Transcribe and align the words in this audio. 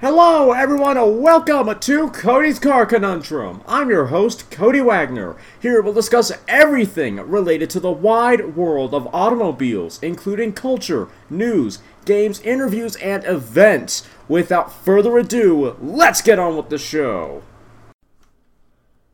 Hello, 0.00 0.52
everyone, 0.52 0.96
and 0.96 1.20
welcome 1.20 1.78
to 1.78 2.08
Cody's 2.08 2.58
Car 2.58 2.86
Conundrum. 2.86 3.60
I'm 3.68 3.90
your 3.90 4.06
host, 4.06 4.50
Cody 4.50 4.80
Wagner. 4.80 5.36
Here 5.60 5.82
we'll 5.82 5.92
discuss 5.92 6.32
everything 6.48 7.16
related 7.16 7.68
to 7.68 7.80
the 7.80 7.90
wide 7.90 8.56
world 8.56 8.94
of 8.94 9.14
automobiles, 9.14 10.02
including 10.02 10.54
culture, 10.54 11.08
news, 11.28 11.80
games, 12.06 12.40
interviews, 12.40 12.96
and 12.96 13.22
events. 13.26 14.08
Without 14.26 14.72
further 14.72 15.18
ado, 15.18 15.76
let's 15.82 16.22
get 16.22 16.38
on 16.38 16.56
with 16.56 16.70
the 16.70 16.78
show. 16.78 17.42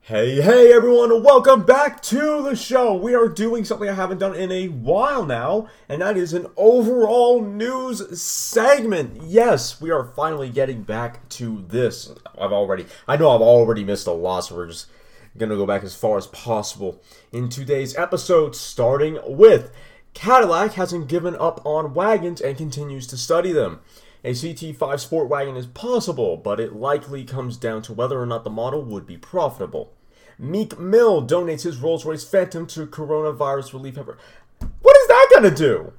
Hey, 0.09 0.41
hey 0.41 0.73
everyone, 0.73 1.25
welcome 1.25 1.65
back 1.65 2.01
to 2.03 2.41
the 2.41 2.55
show. 2.55 2.95
We 2.95 3.17
are 3.17 3.27
doing 3.29 3.65
something 3.65 3.89
I 3.89 3.95
haven't 3.95 4.19
done 4.19 4.37
in 4.37 4.53
a 4.53 4.69
while 4.69 5.27
now, 5.27 5.67
and 5.89 6.01
that 6.01 6.17
is 6.17 6.33
an 6.33 6.47
overall 6.57 7.43
news 7.43 8.23
segment. 8.23 9.21
Yes, 9.25 9.81
we 9.81 9.91
are 9.91 10.05
finally 10.05 10.49
getting 10.49 10.85
back 10.85 11.29
to 11.31 11.65
this. 11.67 12.09
I've 12.39 12.53
already, 12.53 12.87
I 13.09 13.17
know 13.17 13.31
I've 13.31 13.41
already 13.41 13.83
missed 13.83 14.07
a 14.07 14.13
lot, 14.13 14.43
so 14.43 14.55
we're 14.55 14.69
just 14.69 14.87
gonna 15.37 15.57
go 15.57 15.67
back 15.67 15.83
as 15.83 15.97
far 15.97 16.17
as 16.17 16.29
possible 16.29 17.03
in 17.33 17.49
today's 17.49 17.97
episode, 17.97 18.55
starting 18.55 19.19
with 19.27 19.73
Cadillac 20.15 20.75
hasn't 20.75 21.09
given 21.09 21.35
up 21.35 21.61
on 21.67 21.95
wagons 21.95 22.41
and 22.41 22.57
continues 22.57 23.09
to 23.09 23.17
study 23.17 23.51
them. 23.51 23.81
A 24.23 24.31
CT5 24.31 25.01
sport 25.01 25.29
wagon 25.29 25.57
is 25.57 25.67
possible, 25.67 26.37
but 26.37 26.61
it 26.61 26.75
likely 26.75 27.25
comes 27.25 27.57
down 27.57 27.83
to 27.83 27.93
whether 27.93 28.21
or 28.21 28.27
not 28.27 28.45
the 28.45 28.51
model 28.51 28.85
would 28.85 29.05
be 29.05 29.17
profitable. 29.17 29.96
Meek 30.39 30.79
Mill 30.79 31.27
donates 31.27 31.63
his 31.63 31.79
Rolls 31.79 32.05
Royce 32.05 32.25
Phantom 32.25 32.67
to 32.69 32.87
coronavirus 32.87 33.73
relief 33.73 33.97
effort. 33.97 34.19
What 34.83 34.97
is 34.97 35.09
that 35.09 35.31
gonna 35.35 35.51
do? 35.51 35.93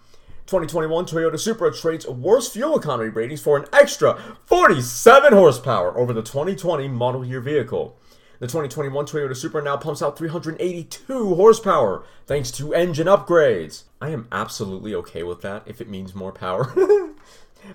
2021 0.52 1.06
Toyota 1.06 1.40
Supra 1.40 1.72
trades 1.72 2.06
worse 2.06 2.46
fuel 2.52 2.78
economy 2.78 3.08
ratings 3.08 3.40
for 3.40 3.56
an 3.56 3.64
extra 3.72 4.20
47 4.44 5.32
horsepower 5.32 5.96
over 5.96 6.12
the 6.12 6.20
2020 6.20 6.88
model 6.88 7.24
year 7.24 7.40
vehicle. 7.40 7.98
The 8.38 8.48
2021 8.48 9.06
Toyota 9.06 9.34
Supra 9.34 9.62
now 9.62 9.78
pumps 9.78 10.02
out 10.02 10.18
382 10.18 11.36
horsepower 11.36 12.04
thanks 12.26 12.50
to 12.50 12.74
engine 12.74 13.06
upgrades. 13.06 13.84
I 13.98 14.10
am 14.10 14.28
absolutely 14.30 14.94
okay 14.96 15.22
with 15.22 15.40
that 15.40 15.62
if 15.64 15.80
it 15.80 15.88
means 15.88 16.14
more 16.14 16.32
power. 16.32 16.70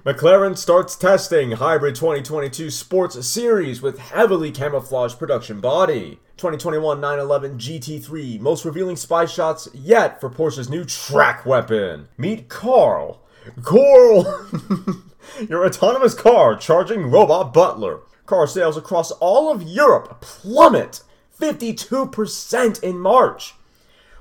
McLaren 0.05 0.57
starts 0.57 0.95
testing 0.95 1.51
hybrid 1.51 1.95
2022 1.95 2.69
sports 2.69 3.25
series 3.25 3.81
with 3.81 3.99
heavily 3.99 4.51
camouflaged 4.51 5.17
production 5.17 5.61
body. 5.61 6.19
2021 6.35 6.99
911 6.99 7.57
GT3, 7.57 8.39
most 8.39 8.65
revealing 8.65 8.95
spy 8.95 9.25
shots 9.25 9.69
yet 9.73 10.19
for 10.19 10.29
Porsche's 10.29 10.69
new 10.69 10.83
track 10.83 11.45
weapon. 11.45 12.09
Meet 12.17 12.49
Carl. 12.49 13.21
Carl! 13.63 14.49
Your 15.49 15.65
autonomous 15.65 16.13
car 16.13 16.55
charging 16.57 17.09
robot 17.09 17.53
butler. 17.53 18.01
Car 18.25 18.45
sales 18.45 18.75
across 18.75 19.11
all 19.11 19.51
of 19.51 19.63
Europe 19.63 20.19
plummet 20.19 21.01
52% 21.39 22.83
in 22.83 22.99
March. 22.99 23.53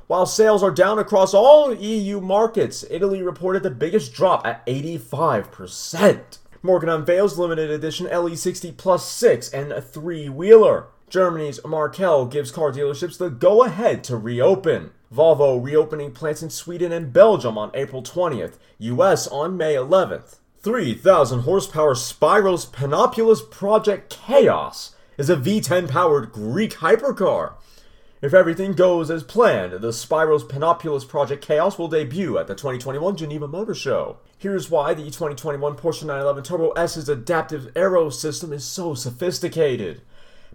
While 0.07 0.27
sales 0.27 0.63
are 0.63 0.71
down 0.71 1.01
across 1.01 1.35
all 1.35 1.75
EU 1.75 2.21
markets, 2.21 2.85
Italy 2.91 3.23
reported 3.23 3.65
the 3.65 3.71
biggest 3.71 4.13
drop 4.13 4.47
at 4.47 4.65
85%. 4.67 6.39
Morgan 6.63 6.89
unveils 6.89 7.39
limited 7.39 7.71
edition 7.71 8.07
LE60 8.07 8.77
Plus 8.77 9.05
6 9.11 9.51
and 9.51 9.73
a 9.73 9.83
three 9.83 10.29
wheeler. 10.29 10.87
Germany's 11.09 11.59
Merkel 11.65 12.27
gives 12.27 12.53
car 12.53 12.71
dealerships 12.71 13.19
the 13.19 13.31
go 13.31 13.65
ahead 13.65 14.05
to 14.05 14.17
reopen. 14.17 14.93
Volvo 15.13 15.63
reopening 15.63 16.13
plants 16.13 16.43
in 16.43 16.51
Sweden 16.51 16.93
and 16.93 17.13
Belgium 17.13 17.59
on 17.59 17.73
April 17.75 18.03
20th, 18.03 18.59
US 18.79 19.27
on 19.27 19.57
May 19.57 19.75
11th. 19.75 20.37
3,000 20.61 21.41
horsepower 21.41 21.95
Spyros 21.95 22.69
Panopoulos 22.69 23.49
Project 23.51 24.11
Chaos 24.11 24.95
is 25.19 25.31
a 25.31 25.37
V10 25.37 25.89
powered 25.89 26.31
Greek 26.31 26.75
hypercar. 26.75 27.55
If 28.27 28.35
everything 28.35 28.73
goes 28.73 29.09
as 29.09 29.23
planned, 29.23 29.75
the 29.75 29.91
Spyros 29.91 30.43
Panopoulos 30.49 31.07
Project 31.07 31.45
Chaos 31.45 31.79
will 31.79 31.87
debut 31.87 32.39
at 32.39 32.49
the 32.49 32.57
2021 32.57 33.15
Geneva 33.15 33.47
Motor 33.47 33.73
Show. 33.73 34.17
Here's 34.37 34.69
why 34.69 34.95
the 34.95 35.05
2021 35.05 35.77
Porsche 35.77 36.03
911 36.03 36.43
Turbo 36.43 36.71
S's 36.73 37.09
adaptive 37.09 37.71
aero 37.77 38.11
system 38.11 38.53
is 38.53 38.65
so 38.65 38.95
sophisticated. 38.95 40.03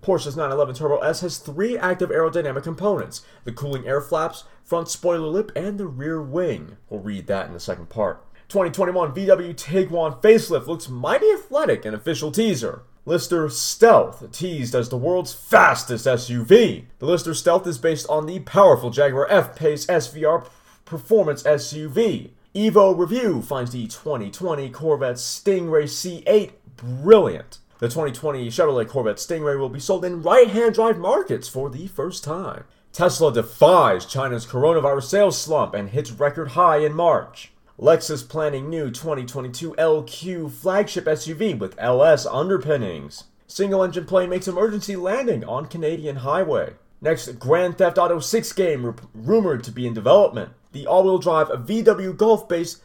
Porsche's 0.01 0.35
911 0.35 0.75
Turbo 0.75 0.97
S 0.97 1.21
has 1.21 1.37
three 1.37 1.77
active 1.77 2.09
aerodynamic 2.09 2.63
components 2.63 3.21
the 3.45 3.53
cooling 3.53 3.87
air 3.87 4.01
flaps, 4.01 4.43
front 4.65 4.89
spoiler 4.89 5.29
lip, 5.29 5.49
and 5.55 5.77
the 5.77 5.87
rear 5.87 6.21
wing. 6.21 6.75
We'll 6.89 6.99
read 6.99 7.27
that 7.27 7.47
in 7.47 7.53
the 7.53 7.59
second 7.61 7.87
part. 7.87 8.21
2021 8.49 9.13
VW 9.13 9.55
Tiguan 9.55 10.21
facelift 10.21 10.67
looks 10.67 10.89
mighty 10.89 11.31
athletic 11.31 11.85
in 11.85 11.93
official 11.93 12.33
teaser. 12.33 12.83
Lister 13.03 13.49
Stealth, 13.49 14.31
teased 14.31 14.75
as 14.75 14.89
the 14.89 14.97
world's 14.97 15.33
fastest 15.33 16.05
SUV. 16.05 16.85
The 16.99 17.05
Lister 17.07 17.33
Stealth 17.33 17.65
is 17.65 17.79
based 17.79 18.07
on 18.09 18.27
the 18.27 18.41
powerful 18.41 18.91
Jaguar 18.91 19.25
F-Pace 19.27 19.87
SVR 19.87 20.47
performance 20.85 21.41
SUV. 21.41 22.29
Evo 22.53 22.95
Review 22.95 23.41
finds 23.41 23.71
the 23.71 23.87
2020 23.87 24.69
Corvette 24.69 25.15
Stingray 25.15 25.85
C8 25.85 26.51
brilliant. 26.77 27.57
The 27.79 27.87
2020 27.87 28.49
Chevrolet 28.49 28.87
Corvette 28.87 29.15
Stingray 29.15 29.57
will 29.57 29.69
be 29.69 29.79
sold 29.79 30.05
in 30.05 30.21
right-hand 30.21 30.75
drive 30.75 30.99
markets 30.99 31.47
for 31.47 31.71
the 31.71 31.87
first 31.87 32.23
time. 32.23 32.65
Tesla 32.93 33.33
defies 33.33 34.05
China's 34.05 34.45
coronavirus 34.45 35.05
sales 35.05 35.41
slump 35.41 35.73
and 35.73 35.89
hits 35.89 36.11
record 36.11 36.49
high 36.49 36.77
in 36.77 36.93
March. 36.93 37.50
Lexus 37.81 38.29
planning 38.29 38.69
new 38.69 38.91
2022 38.91 39.71
LQ 39.71 40.51
flagship 40.51 41.05
SUV 41.05 41.57
with 41.57 41.73
LS 41.79 42.27
underpinnings. 42.27 43.23
Single 43.47 43.83
engine 43.83 44.05
plane 44.05 44.29
makes 44.29 44.47
emergency 44.47 44.95
landing 44.95 45.43
on 45.43 45.65
Canadian 45.65 46.17
highway. 46.17 46.73
Next, 47.01 47.39
Grand 47.39 47.79
Theft 47.79 47.97
Auto 47.97 48.19
6 48.19 48.53
game 48.53 48.85
r- 48.85 48.95
rumored 49.15 49.63
to 49.63 49.71
be 49.71 49.87
in 49.87 49.95
development. 49.95 50.51
The 50.73 50.85
all-wheel 50.85 51.17
drive 51.17 51.47
VW 51.47 52.15
Golf 52.15 52.47
based 52.47 52.83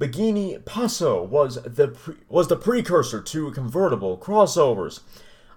Biagini 0.00 0.58
Passo 0.64 1.22
was 1.22 1.62
the 1.62 1.88
pre- 1.88 2.16
was 2.30 2.48
the 2.48 2.56
precursor 2.56 3.20
to 3.20 3.50
convertible 3.50 4.16
crossovers. 4.16 5.00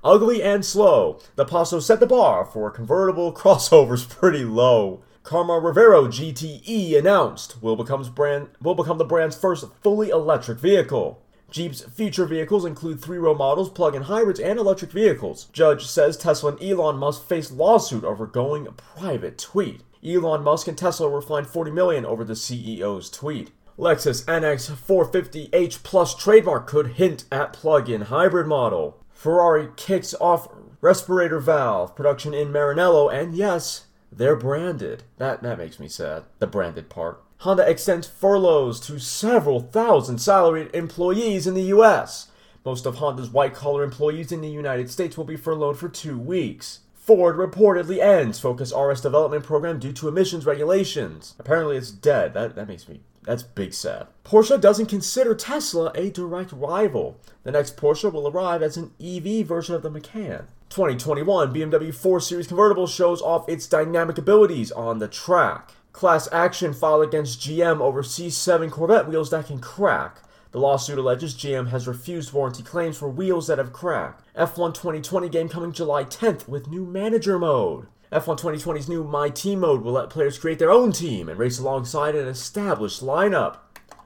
Ugly 0.03 0.43
and 0.43 0.65
slow, 0.65 1.19
the 1.37 1.45
Passo 1.45 1.79
set 1.79 2.01
the 2.01 2.05
bar 2.05 2.43
for 2.43 2.69
convertible 2.69 3.31
crossovers 3.33 4.09
pretty 4.09 4.43
low. 4.43 5.03
Karma 5.23 5.53
Revero 5.53 6.07
GTE 6.07 6.97
announced 6.97 7.61
will 7.61 7.75
becomes 7.75 8.09
brand 8.09 8.49
will 8.61 8.73
become 8.75 8.97
the 8.97 9.05
brand's 9.05 9.35
first 9.35 9.65
fully 9.83 10.09
electric 10.09 10.59
vehicle. 10.59 11.21
Jeep's 11.51 11.83
future 11.83 12.25
vehicles 12.25 12.65
include 12.65 12.99
three-row 12.99 13.35
models, 13.35 13.69
plug-in 13.69 14.03
hybrids, 14.03 14.39
and 14.39 14.57
electric 14.57 14.91
vehicles. 14.91 15.45
Judge 15.53 15.85
says 15.85 16.17
Tesla 16.17 16.53
and 16.53 16.63
Elon 16.63 16.97
Musk 16.97 17.27
face 17.27 17.51
lawsuit 17.51 18.03
over 18.03 18.25
going 18.25 18.65
private 18.77 19.37
tweet. 19.37 19.81
Elon 20.03 20.43
Musk 20.43 20.67
and 20.67 20.77
Tesla 20.77 21.07
were 21.07 21.21
fined 21.21 21.47
40 21.47 21.71
million 21.71 22.05
over 22.05 22.23
the 22.23 22.33
CEO's 22.33 23.09
tweet. 23.09 23.51
Lexus 23.77 24.25
NX 24.25 24.71
450H 24.71 25.83
Plus 25.83 26.15
trademark 26.15 26.67
could 26.67 26.93
hint 26.93 27.25
at 27.31 27.53
plug-in 27.53 28.03
hybrid 28.03 28.47
model. 28.47 28.97
Ferrari 29.11 29.69
kicks 29.75 30.15
off 30.19 30.47
respirator 30.81 31.39
valve 31.39 31.95
production 31.95 32.33
in 32.33 32.47
Maranello, 32.47 33.13
and 33.13 33.35
yes, 33.35 33.85
they're 34.11 34.35
branded. 34.35 35.03
That 35.17 35.41
that 35.43 35.57
makes 35.57 35.79
me 35.79 35.87
sad. 35.87 36.23
The 36.39 36.47
branded 36.47 36.89
part. 36.89 37.21
Honda 37.37 37.67
extends 37.67 38.07
furloughs 38.07 38.79
to 38.81 38.99
several 38.99 39.61
thousand 39.61 40.19
salaried 40.19 40.69
employees 40.75 41.47
in 41.47 41.55
the 41.55 41.63
U.S. 41.63 42.29
Most 42.63 42.85
of 42.85 42.95
Honda's 42.95 43.29
white 43.29 43.55
collar 43.55 43.83
employees 43.83 44.31
in 44.31 44.41
the 44.41 44.49
United 44.49 44.91
States 44.91 45.17
will 45.17 45.25
be 45.25 45.35
furloughed 45.35 45.79
for 45.79 45.89
two 45.89 46.19
weeks. 46.19 46.81
Ford 46.93 47.35
reportedly 47.35 47.97
ends 47.97 48.39
Focus 48.39 48.71
RS 48.77 49.01
development 49.01 49.43
program 49.43 49.79
due 49.79 49.91
to 49.93 50.07
emissions 50.07 50.45
regulations. 50.45 51.33
Apparently, 51.39 51.77
it's 51.77 51.89
dead. 51.89 52.35
That, 52.35 52.55
that 52.55 52.67
makes 52.67 52.87
me. 52.87 53.01
That's 53.23 53.41
big 53.41 53.73
sad. 53.73 54.07
Porsche 54.23 54.61
doesn't 54.61 54.85
consider 54.85 55.33
Tesla 55.33 55.91
a 55.95 56.11
direct 56.11 56.51
rival. 56.51 57.19
The 57.43 57.51
next 57.51 57.77
Porsche 57.77 58.11
will 58.11 58.27
arrive 58.27 58.61
as 58.61 58.77
an 58.77 58.91
EV 59.03 59.47
version 59.47 59.73
of 59.73 59.81
the 59.81 59.89
Macan. 59.89 60.47
2021 60.71 61.53
BMW 61.53 61.93
4 61.93 62.21
Series 62.21 62.47
convertible 62.47 62.87
shows 62.87 63.21
off 63.21 63.49
its 63.49 63.67
dynamic 63.67 64.17
abilities 64.17 64.71
on 64.71 64.99
the 64.99 65.07
track. 65.09 65.71
Class 65.91 66.29
action 66.31 66.73
filed 66.73 67.03
against 67.03 67.41
GM 67.41 67.81
over 67.81 68.01
C7 68.01 68.71
Corvette 68.71 69.09
wheels 69.09 69.31
that 69.31 69.47
can 69.47 69.59
crack. 69.59 70.19
The 70.53 70.59
lawsuit 70.59 70.97
alleges 70.97 71.35
GM 71.35 71.71
has 71.71 71.89
refused 71.89 72.31
warranty 72.31 72.63
claims 72.63 72.97
for 72.97 73.09
wheels 73.09 73.47
that 73.47 73.57
have 73.57 73.73
cracked. 73.73 74.23
F1 74.33 74.73
2020 74.73 75.27
game 75.27 75.49
coming 75.49 75.73
July 75.73 76.05
10th 76.05 76.47
with 76.47 76.69
new 76.69 76.85
manager 76.85 77.37
mode. 77.37 77.87
F1 78.09 78.39
2020's 78.39 78.87
new 78.87 79.03
My 79.03 79.27
Team 79.27 79.59
mode 79.59 79.81
will 79.81 79.91
let 79.91 80.09
players 80.09 80.39
create 80.39 80.59
their 80.59 80.71
own 80.71 80.93
team 80.93 81.27
and 81.27 81.37
race 81.37 81.59
alongside 81.59 82.15
an 82.15 82.29
established 82.29 83.01
lineup. 83.01 83.57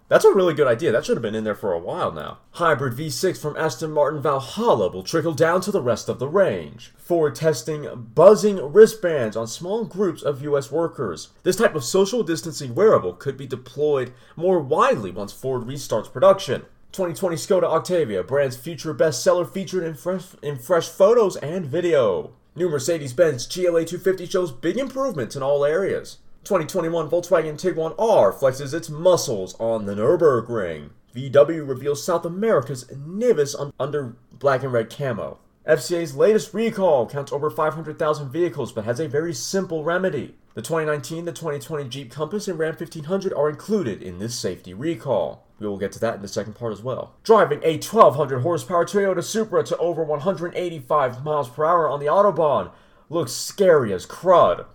That's 0.07 0.25
a 0.25 0.33
really 0.33 0.53
good 0.53 0.67
idea. 0.67 0.91
That 0.91 1.03
should 1.03 1.17
have 1.17 1.23
been 1.23 1.33
in 1.33 1.45
there 1.45 1.55
for 1.55 1.73
a 1.73 1.79
while 1.79 2.11
now. 2.11 2.37
Hybrid 2.51 2.93
V6 2.93 3.41
from 3.41 3.57
Aston 3.57 3.91
Martin 3.91 4.21
Valhalla 4.21 4.91
will 4.91 5.01
trickle 5.01 5.33
down 5.33 5.61
to 5.61 5.71
the 5.71 5.81
rest 5.81 6.09
of 6.09 6.19
the 6.19 6.27
range. 6.27 6.93
Ford 6.95 7.33
testing 7.33 8.11
buzzing 8.13 8.71
wristbands 8.71 9.35
on 9.35 9.47
small 9.47 9.83
groups 9.83 10.21
of 10.21 10.43
US 10.43 10.71
workers. 10.71 11.29
This 11.41 11.55
type 11.55 11.73
of 11.73 11.83
social 11.83 12.21
distancing 12.21 12.75
wearable 12.75 13.13
could 13.13 13.35
be 13.35 13.47
deployed 13.47 14.13
more 14.35 14.59
widely 14.59 15.09
once 15.09 15.33
Ford 15.33 15.63
restarts 15.63 16.11
production. 16.11 16.65
2020 16.91 17.35
Skoda 17.35 17.63
Octavia, 17.63 18.23
brand's 18.23 18.55
future 18.55 18.93
bestseller 18.93 19.51
featured 19.51 19.83
in 19.83 19.95
fresh, 19.95 20.27
in 20.43 20.59
fresh 20.59 20.87
photos 20.87 21.35
and 21.37 21.65
video. 21.65 22.31
New 22.55 22.69
Mercedes 22.69 23.11
Benz 23.11 23.47
GLA 23.47 23.83
250 23.83 24.27
shows 24.27 24.51
big 24.51 24.77
improvements 24.77 25.35
in 25.35 25.41
all 25.41 25.65
areas. 25.65 26.19
2021 26.45 27.09
Volkswagen 27.09 27.55
Tiguan 27.59 27.95
R 27.97 28.31
flexes 28.31 28.71
its 28.71 28.87
muscles 28.87 29.55
on 29.59 29.87
the 29.87 29.95
Nürburgring. 29.95 30.91
VW 31.15 31.67
reveals 31.67 32.03
South 32.03 32.23
America's 32.23 32.85
Nivus 32.95 33.55
under 33.79 34.15
black 34.31 34.61
and 34.61 34.71
red 34.71 34.91
camo. 34.91 35.39
FCA's 35.67 36.15
latest 36.15 36.53
recall 36.53 37.09
counts 37.09 37.31
over 37.31 37.49
500,000 37.49 38.29
vehicles 38.29 38.71
but 38.71 38.85
has 38.85 38.99
a 38.99 39.07
very 39.07 39.33
simple 39.33 39.83
remedy. 39.83 40.35
The 40.53 40.61
2019, 40.61 41.25
the 41.25 41.31
2020 41.31 41.89
Jeep 41.89 42.11
Compass 42.11 42.47
and 42.47 42.59
Ram 42.59 42.75
1500 42.75 43.33
are 43.33 43.49
included 43.49 44.03
in 44.03 44.19
this 44.19 44.35
safety 44.35 44.75
recall. 44.75 45.47
We 45.57 45.67
will 45.67 45.79
get 45.79 45.93
to 45.93 45.99
that 46.01 46.15
in 46.15 46.21
the 46.21 46.27
second 46.27 46.53
part 46.53 46.73
as 46.73 46.83
well. 46.83 47.15
Driving 47.23 47.61
a 47.63 47.77
1200 47.77 48.41
horsepower 48.41 48.85
Toyota 48.85 49.23
Supra 49.23 49.63
to 49.63 49.77
over 49.77 50.03
185 50.03 51.23
miles 51.23 51.49
per 51.49 51.65
hour 51.65 51.89
on 51.89 51.99
the 51.99 52.05
Autobahn 52.05 52.69
looks 53.09 53.31
scary 53.31 53.91
as 53.91 54.05
crud. 54.05 54.65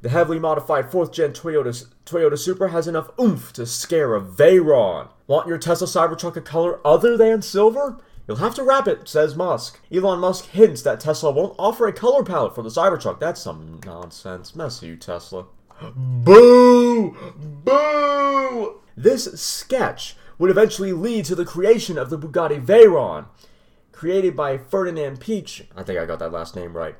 The 0.00 0.10
heavily 0.10 0.38
modified 0.38 0.90
4th 0.90 1.12
gen 1.12 1.32
Toyota, 1.32 1.86
Toyota 2.06 2.38
Supra 2.38 2.70
has 2.70 2.86
enough 2.86 3.10
oomph 3.18 3.52
to 3.54 3.66
scare 3.66 4.14
a 4.14 4.20
Veyron. 4.20 5.08
Want 5.26 5.48
your 5.48 5.58
Tesla 5.58 5.88
Cybertruck 5.88 6.36
a 6.36 6.40
color 6.40 6.78
other 6.86 7.16
than 7.16 7.42
silver? 7.42 7.98
You'll 8.28 8.36
have 8.36 8.54
to 8.56 8.62
wrap 8.62 8.86
it, 8.86 9.08
says 9.08 9.34
Musk. 9.34 9.80
Elon 9.92 10.20
Musk 10.20 10.44
hints 10.46 10.82
that 10.82 11.00
Tesla 11.00 11.32
won't 11.32 11.56
offer 11.58 11.88
a 11.88 11.92
color 11.92 12.22
palette 12.22 12.54
for 12.54 12.62
the 12.62 12.68
Cybertruck. 12.68 13.18
That's 13.18 13.40
some 13.40 13.80
nonsense. 13.84 14.54
Mess 14.54 14.82
you, 14.82 14.96
Tesla. 14.96 15.46
Boo! 15.94 17.16
Boo! 17.64 18.80
This 18.96 19.40
sketch 19.40 20.14
would 20.38 20.50
eventually 20.50 20.92
lead 20.92 21.24
to 21.24 21.34
the 21.34 21.44
creation 21.44 21.98
of 21.98 22.10
the 22.10 22.18
Bugatti 22.18 22.64
Veyron, 22.64 23.26
created 23.90 24.36
by 24.36 24.58
Ferdinand 24.58 25.20
Piëch. 25.20 25.66
I 25.74 25.82
think 25.82 25.98
I 25.98 26.06
got 26.06 26.20
that 26.20 26.30
last 26.30 26.54
name 26.54 26.76
right. 26.76 26.94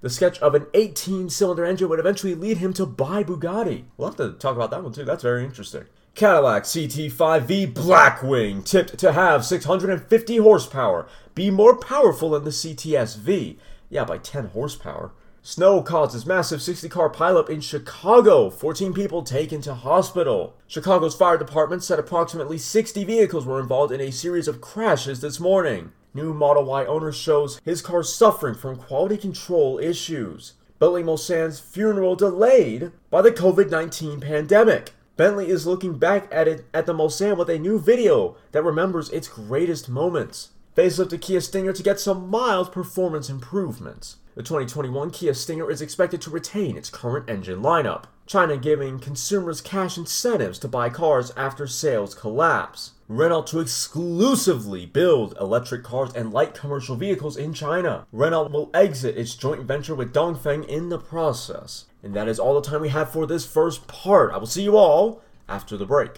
The 0.00 0.10
sketch 0.10 0.38
of 0.40 0.54
an 0.54 0.66
18 0.74 1.30
cylinder 1.30 1.64
engine 1.64 1.88
would 1.88 1.98
eventually 1.98 2.34
lead 2.34 2.58
him 2.58 2.72
to 2.74 2.86
buy 2.86 3.24
Bugatti. 3.24 3.84
We'll 3.96 4.08
have 4.08 4.16
to 4.16 4.32
talk 4.32 4.56
about 4.56 4.70
that 4.70 4.82
one 4.82 4.92
too. 4.92 5.04
That's 5.04 5.22
very 5.22 5.44
interesting. 5.44 5.84
Cadillac 6.14 6.64
CT5V 6.64 7.74
Blackwing, 7.74 8.64
tipped 8.64 8.96
to 8.98 9.12
have 9.12 9.44
650 9.44 10.36
horsepower, 10.38 11.06
be 11.34 11.50
more 11.50 11.76
powerful 11.76 12.30
than 12.30 12.44
the 12.44 12.50
CTS-V. 12.50 13.58
Yeah, 13.90 14.04
by 14.04 14.18
10 14.18 14.46
horsepower. 14.48 15.12
Snow 15.42 15.80
causes 15.80 16.26
massive 16.26 16.60
60 16.60 16.88
car 16.88 17.08
pileup 17.08 17.48
in 17.48 17.60
Chicago. 17.60 18.50
14 18.50 18.92
people 18.92 19.22
taken 19.22 19.60
to 19.60 19.74
hospital. 19.74 20.56
Chicago's 20.66 21.14
fire 21.14 21.38
department 21.38 21.84
said 21.84 21.98
approximately 21.98 22.58
60 22.58 23.04
vehicles 23.04 23.46
were 23.46 23.60
involved 23.60 23.92
in 23.92 24.00
a 24.00 24.10
series 24.10 24.48
of 24.48 24.60
crashes 24.60 25.20
this 25.20 25.38
morning. 25.38 25.92
New 26.16 26.32
Model 26.32 26.64
Y 26.64 26.84
owner 26.86 27.12
shows 27.12 27.60
his 27.62 27.82
car 27.82 28.02
suffering 28.02 28.54
from 28.54 28.76
quality 28.76 29.18
control 29.18 29.78
issues. 29.78 30.54
Bentley 30.78 31.02
Mulsanne's 31.02 31.60
funeral 31.60 32.16
delayed 32.16 32.90
by 33.10 33.22
the 33.22 33.30
COVID 33.30 33.70
19 33.70 34.20
pandemic. 34.20 34.94
Bentley 35.16 35.48
is 35.48 35.66
looking 35.66 35.98
back 35.98 36.26
at 36.32 36.48
it 36.48 36.64
at 36.74 36.86
the 36.86 36.94
Mulsanne 36.94 37.36
with 37.36 37.50
a 37.50 37.58
new 37.58 37.78
video 37.78 38.36
that 38.52 38.64
remembers 38.64 39.10
its 39.10 39.28
greatest 39.28 39.88
moments. 39.88 40.50
Facelift 40.74 41.20
Kia 41.20 41.40
Stinger 41.40 41.72
to 41.72 41.82
get 41.82 42.00
some 42.00 42.28
mild 42.28 42.72
performance 42.72 43.30
improvements. 43.30 44.16
The 44.34 44.42
2021 44.42 45.10
Kia 45.10 45.32
Stinger 45.32 45.70
is 45.70 45.80
expected 45.80 46.20
to 46.22 46.30
retain 46.30 46.76
its 46.76 46.90
current 46.90 47.30
engine 47.30 47.62
lineup. 47.62 48.04
China 48.26 48.56
giving 48.56 48.98
consumers 48.98 49.60
cash 49.60 49.96
incentives 49.96 50.58
to 50.58 50.68
buy 50.68 50.90
cars 50.90 51.32
after 51.36 51.66
sales 51.66 52.14
collapse. 52.14 52.92
Renault 53.08 53.44
to 53.44 53.60
exclusively 53.60 54.84
build 54.84 55.36
electric 55.40 55.84
cars 55.84 56.12
and 56.14 56.32
light 56.32 56.54
commercial 56.54 56.96
vehicles 56.96 57.36
in 57.36 57.54
China. 57.54 58.04
Renault 58.10 58.48
will 58.48 58.68
exit 58.74 59.16
its 59.16 59.36
joint 59.36 59.62
venture 59.62 59.94
with 59.94 60.12
Dongfeng 60.12 60.66
in 60.66 60.88
the 60.88 60.98
process. 60.98 61.84
And 62.02 62.14
that 62.14 62.26
is 62.26 62.40
all 62.40 62.60
the 62.60 62.68
time 62.68 62.80
we 62.80 62.88
have 62.88 63.10
for 63.10 63.24
this 63.24 63.46
first 63.46 63.86
part. 63.86 64.32
I 64.32 64.38
will 64.38 64.46
see 64.46 64.64
you 64.64 64.76
all 64.76 65.22
after 65.48 65.76
the 65.76 65.86
break. 65.86 66.16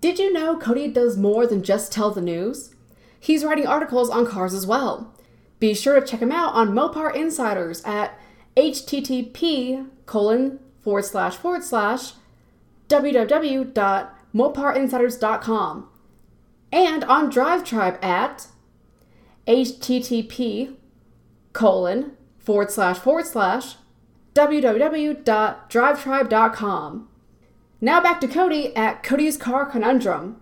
Did 0.00 0.18
you 0.18 0.32
know 0.32 0.56
Cody 0.56 0.88
does 0.88 1.18
more 1.18 1.46
than 1.46 1.62
just 1.62 1.92
tell 1.92 2.10
the 2.10 2.22
news? 2.22 2.74
He's 3.20 3.44
writing 3.44 3.66
articles 3.66 4.08
on 4.08 4.26
cars 4.26 4.54
as 4.54 4.66
well. 4.66 5.14
Be 5.60 5.74
sure 5.74 6.00
to 6.00 6.06
check 6.06 6.20
him 6.20 6.32
out 6.32 6.54
on 6.54 6.72
Mopar 6.72 7.14
Insiders 7.14 7.82
at 7.84 8.18
http 8.56 9.88
colon 10.06 10.60
forward 10.80 11.04
slash 11.04 11.36
forward 11.36 11.64
slash 11.64 12.12
www.moparinsiders.com 12.88 15.88
and 16.72 17.04
on 17.04 17.30
Drive 17.30 17.62
Tribe 17.64 17.98
at 18.02 18.48
http 19.46 20.74
colon 21.52 22.16
forward 22.38 22.70
slash 22.70 22.98
forward 22.98 23.26
slash 23.26 23.76
www.drivetribe.com. 24.34 27.08
Now 27.80 28.00
back 28.00 28.20
to 28.20 28.28
Cody 28.28 28.74
at 28.74 29.02
Cody's 29.02 29.36
Car 29.36 29.66
Conundrum. 29.66 30.40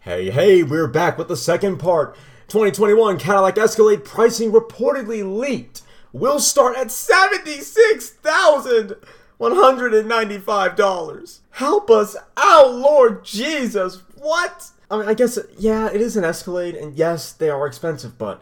Hey, 0.00 0.30
hey, 0.30 0.62
we're 0.62 0.86
back 0.86 1.16
with 1.18 1.26
the 1.28 1.36
second 1.36 1.78
part. 1.78 2.14
2021 2.48 3.18
Cadillac 3.18 3.58
Escalade 3.58 4.04
pricing 4.04 4.52
reportedly 4.52 5.28
leaked. 5.28 5.82
Will 6.12 6.38
start 6.38 6.76
at 6.76 6.92
76,000. 6.92 8.94
$195. 9.40 11.38
Help 11.50 11.90
us 11.90 12.16
out, 12.36 12.74
Lord 12.74 13.24
Jesus. 13.24 14.02
What? 14.16 14.70
I 14.90 14.98
mean, 14.98 15.08
I 15.08 15.14
guess, 15.14 15.38
yeah, 15.58 15.88
it 15.88 16.00
is 16.00 16.16
an 16.16 16.24
Escalade, 16.24 16.74
and 16.74 16.94
yes, 16.94 17.32
they 17.32 17.50
are 17.50 17.66
expensive, 17.66 18.16
but. 18.18 18.40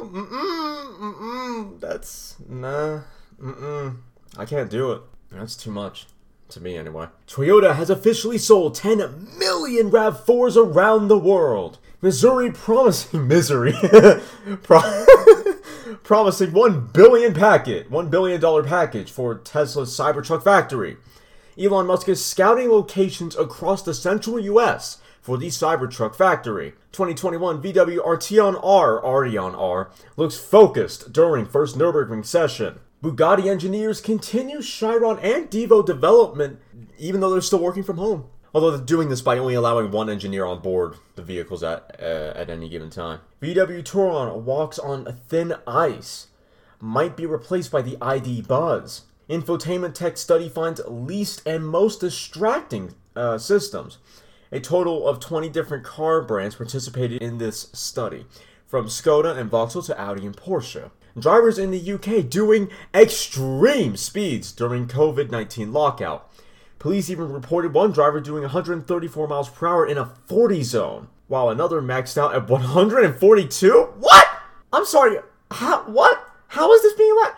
Mm-mm, 0.00 0.98
mm-mm, 0.98 1.80
that's. 1.80 2.36
Nah. 2.48 3.00
Mm-mm. 3.40 3.96
I 4.36 4.44
can't 4.44 4.70
do 4.70 4.92
it. 4.92 5.02
That's 5.30 5.56
too 5.56 5.70
much. 5.70 6.06
To 6.50 6.60
me, 6.60 6.76
anyway. 6.76 7.06
Toyota 7.28 7.76
has 7.76 7.90
officially 7.90 8.38
sold 8.38 8.74
10 8.74 8.98
million 9.38 9.90
RAV4s 9.90 10.56
around 10.56 11.06
the 11.06 11.18
world. 11.18 11.78
Missouri 12.02 12.50
promising. 12.50 13.28
Misery. 13.28 13.72
Pro- 14.62 14.80
promising 15.96 16.52
one 16.52 16.86
billion 16.92 17.34
packet, 17.34 17.90
one 17.90 18.08
billion 18.08 18.40
dollar 18.40 18.62
package 18.62 19.10
for 19.10 19.34
Tesla's 19.36 19.96
Cybertruck 19.96 20.42
factory. 20.42 20.96
Elon 21.58 21.86
Musk 21.86 22.08
is 22.08 22.24
scouting 22.24 22.70
locations 22.70 23.36
across 23.36 23.82
the 23.82 23.94
central 23.94 24.38
U.S. 24.40 24.98
for 25.20 25.36
the 25.36 25.48
Cybertruck 25.48 26.14
factory. 26.14 26.72
2021 26.92 27.62
VW 27.62 27.98
Arteon 27.98 28.58
R, 28.62 29.02
Arteon 29.02 29.58
R, 29.58 29.90
looks 30.16 30.38
focused 30.38 31.12
during 31.12 31.46
first 31.46 31.76
Nürburgring 31.76 32.24
session. 32.24 32.80
Bugatti 33.02 33.46
engineers 33.46 34.00
continue 34.00 34.60
Chiron 34.60 35.18
and 35.20 35.50
Devo 35.50 35.84
development 35.84 36.60
even 37.00 37.20
though 37.20 37.30
they're 37.30 37.40
still 37.40 37.58
working 37.58 37.82
from 37.82 37.96
home. 37.96 38.26
Although 38.52 38.72
they're 38.72 38.84
doing 38.84 39.08
this 39.08 39.22
by 39.22 39.38
only 39.38 39.54
allowing 39.54 39.90
one 39.90 40.10
engineer 40.10 40.44
on 40.44 40.60
board 40.60 40.96
the 41.14 41.22
vehicles 41.22 41.62
at 41.62 41.96
uh, 42.00 42.32
at 42.34 42.50
any 42.50 42.68
given 42.68 42.90
time. 42.90 43.20
VW 43.40 43.82
Touran 43.82 44.42
walks 44.42 44.78
on 44.78 45.18
thin 45.28 45.54
ice, 45.66 46.28
might 46.80 47.16
be 47.16 47.26
replaced 47.26 47.70
by 47.70 47.82
the 47.82 47.96
ID 48.00 48.42
Buzz. 48.42 49.02
Infotainment 49.28 49.94
tech 49.94 50.16
study 50.16 50.48
finds 50.48 50.80
least 50.88 51.46
and 51.46 51.64
most 51.64 52.00
distracting 52.00 52.94
uh, 53.14 53.38
systems. 53.38 53.98
A 54.50 54.58
total 54.58 55.06
of 55.06 55.20
20 55.20 55.48
different 55.50 55.84
car 55.84 56.20
brands 56.20 56.56
participated 56.56 57.22
in 57.22 57.38
this 57.38 57.68
study, 57.72 58.26
from 58.66 58.86
Skoda 58.86 59.36
and 59.36 59.48
Vauxhall 59.48 59.82
to 59.82 60.00
Audi 60.00 60.26
and 60.26 60.36
Porsche. 60.36 60.90
Drivers 61.18 61.58
in 61.58 61.70
the 61.70 61.92
UK 61.92 62.28
doing 62.28 62.68
extreme 62.94 63.96
speeds 63.96 64.52
during 64.52 64.88
COVID 64.88 65.30
19 65.30 65.72
lockout. 65.72 66.29
Police 66.80 67.10
even 67.10 67.30
reported 67.30 67.74
one 67.74 67.92
driver 67.92 68.20
doing 68.20 68.40
134 68.40 69.28
miles 69.28 69.50
per 69.50 69.66
hour 69.66 69.86
in 69.86 69.98
a 69.98 70.14
40 70.26 70.62
zone, 70.62 71.08
while 71.28 71.50
another 71.50 71.82
maxed 71.82 72.16
out 72.16 72.34
at 72.34 72.48
142. 72.48 73.70
What? 73.98 74.26
I'm 74.72 74.86
sorry. 74.86 75.18
How? 75.50 75.82
What? 75.82 76.26
How 76.48 76.72
is 76.72 76.80
this 76.80 76.94
being 76.94 77.12
allowed? 77.12 77.34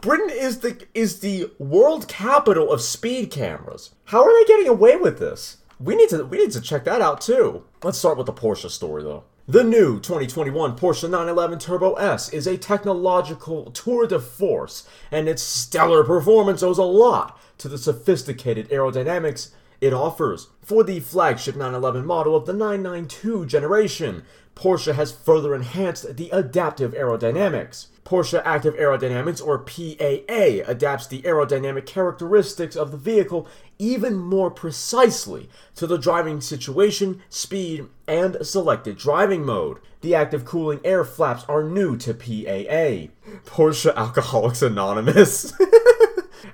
Britain 0.00 0.30
is 0.30 0.58
the 0.58 0.88
is 0.92 1.20
the 1.20 1.52
world 1.60 2.08
capital 2.08 2.72
of 2.72 2.80
speed 2.80 3.30
cameras. 3.30 3.90
How 4.06 4.24
are 4.24 4.32
they 4.36 4.44
getting 4.46 4.66
away 4.66 4.96
with 4.96 5.20
this? 5.20 5.58
We 5.78 5.94
need 5.94 6.08
to 6.08 6.24
we 6.24 6.38
need 6.38 6.50
to 6.50 6.60
check 6.60 6.84
that 6.86 7.00
out 7.00 7.20
too. 7.20 7.62
Let's 7.84 7.98
start 7.98 8.18
with 8.18 8.26
the 8.26 8.32
Porsche 8.32 8.70
story 8.70 9.04
though. 9.04 9.22
The 9.46 9.62
new 9.62 10.00
2021 10.00 10.76
Porsche 10.76 11.04
911 11.04 11.58
Turbo 11.60 11.94
S 11.94 12.28
is 12.30 12.46
a 12.46 12.56
technological 12.56 13.70
tour 13.70 14.06
de 14.06 14.18
force, 14.18 14.88
and 15.12 15.28
its 15.28 15.42
stellar 15.42 16.02
performance 16.02 16.62
owes 16.62 16.78
a 16.78 16.82
lot 16.82 17.38
to 17.60 17.68
the 17.68 17.78
sophisticated 17.78 18.68
aerodynamics 18.70 19.50
it 19.80 19.92
offers. 19.92 20.48
For 20.62 20.84
the 20.84 21.00
flagship 21.00 21.56
911 21.56 22.04
model 22.04 22.36
of 22.36 22.46
the 22.46 22.52
992 22.52 23.46
generation, 23.46 24.24
Porsche 24.54 24.94
has 24.94 25.12
further 25.12 25.54
enhanced 25.54 26.16
the 26.16 26.28
adaptive 26.30 26.92
aerodynamics. 26.92 27.86
Porsche 28.04 28.42
Active 28.44 28.74
Aerodynamics, 28.74 29.40
or 29.46 29.58
PAA, 29.58 30.68
adapts 30.68 31.06
the 31.06 31.22
aerodynamic 31.22 31.86
characteristics 31.86 32.74
of 32.74 32.90
the 32.90 32.96
vehicle 32.96 33.46
even 33.78 34.16
more 34.16 34.50
precisely 34.50 35.48
to 35.76 35.86
the 35.86 35.96
driving 35.96 36.40
situation, 36.40 37.22
speed, 37.28 37.86
and 38.08 38.36
selected 38.44 38.98
driving 38.98 39.44
mode. 39.46 39.78
The 40.00 40.14
active 40.14 40.44
cooling 40.44 40.80
air 40.84 41.04
flaps 41.04 41.44
are 41.48 41.62
new 41.62 41.96
to 41.98 42.12
PAA. 42.12 43.12
Porsche 43.46 43.94
Alcoholics 43.94 44.62
Anonymous. 44.62 45.52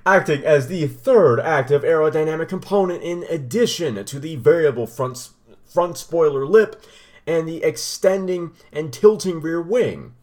Acting 0.06 0.44
as 0.44 0.68
the 0.68 0.86
third 0.86 1.40
active 1.40 1.82
aerodynamic 1.82 2.48
component 2.48 3.02
in 3.02 3.24
addition 3.28 4.04
to 4.04 4.20
the 4.20 4.36
variable 4.36 4.86
front, 4.86 5.30
front 5.64 5.98
spoiler 5.98 6.46
lip 6.46 6.80
and 7.26 7.48
the 7.48 7.64
extending 7.64 8.52
and 8.72 8.92
tilting 8.92 9.40
rear 9.40 9.60
wing. 9.60 10.14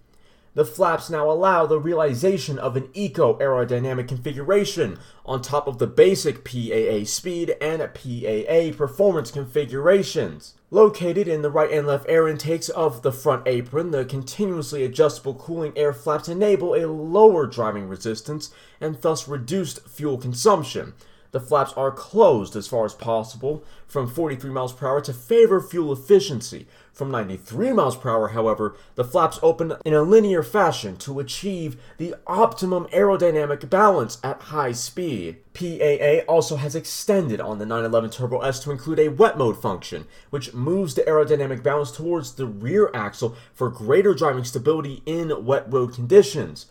The 0.53 0.63
flaps 0.63 1.09
now 1.09 1.29
allow 1.29 1.65
the 1.65 1.81
realization 1.81 2.57
of 2.57 2.77
an 2.77 2.91
eco 2.93 3.37
aerodynamic 3.39 4.07
configuration 4.07 4.99
on 5.25 5.41
top 5.41 5.67
of 5.67 5.79
the 5.79 5.87
basic 5.87 6.45
PAA 6.45 7.03
speed 7.03 7.57
and 7.59 7.81
PAA 7.81 8.77
performance 8.77 9.31
configurations. 9.31 10.53
Located 10.73 11.27
in 11.27 11.43
the 11.43 11.51
right 11.51 11.71
and 11.71 11.85
left 11.85 12.09
air 12.09 12.27
intakes 12.27 12.67
of 12.69 13.03
the 13.03 13.11
front 13.11 13.47
apron, 13.47 13.91
the 13.91 14.05
continuously 14.05 14.83
adjustable 14.83 15.35
cooling 15.35 15.71
air 15.75 15.93
flaps 15.93 16.27
enable 16.27 16.73
a 16.73 16.87
lower 16.87 17.45
driving 17.45 17.87
resistance 17.87 18.49
and 18.81 18.99
thus 18.99 19.27
reduced 19.27 19.87
fuel 19.87 20.17
consumption. 20.17 20.93
The 21.33 21.39
flaps 21.39 21.73
are 21.73 21.89
closed 21.89 22.55
as 22.55 22.67
far 22.67 22.85
as 22.85 22.93
possible 22.93 23.63
from 23.87 24.07
43 24.07 24.51
miles 24.51 24.71
per 24.71 24.87
hour 24.87 25.01
to 25.01 25.11
favor 25.11 25.59
fuel 25.59 25.91
efficiency. 25.91 26.67
From 26.93 27.09
93 27.09 27.73
miles 27.73 27.97
per 27.97 28.11
hour, 28.11 28.27
however, 28.29 28.75
the 28.93 29.03
flaps 29.03 29.39
open 29.41 29.73
in 29.83 29.95
a 29.95 30.03
linear 30.03 30.43
fashion 30.43 30.95
to 30.97 31.19
achieve 31.19 31.81
the 31.97 32.13
optimum 32.27 32.85
aerodynamic 32.93 33.67
balance 33.67 34.19
at 34.23 34.43
high 34.43 34.73
speed. 34.73 35.37
PAA 35.55 36.19
also 36.31 36.57
has 36.57 36.75
extended 36.75 37.41
on 37.41 37.57
the 37.57 37.65
911 37.65 38.11
Turbo 38.11 38.41
S 38.41 38.59
to 38.59 38.69
include 38.69 38.99
a 38.99 39.09
wet 39.09 39.35
mode 39.35 39.59
function, 39.59 40.05
which 40.29 40.53
moves 40.53 40.93
the 40.93 41.01
aerodynamic 41.01 41.63
balance 41.63 41.91
towards 41.91 42.35
the 42.35 42.45
rear 42.45 42.91
axle 42.93 43.35
for 43.55 43.71
greater 43.71 44.13
driving 44.13 44.43
stability 44.43 45.01
in 45.07 45.45
wet 45.45 45.65
road 45.67 45.95
conditions. 45.95 46.67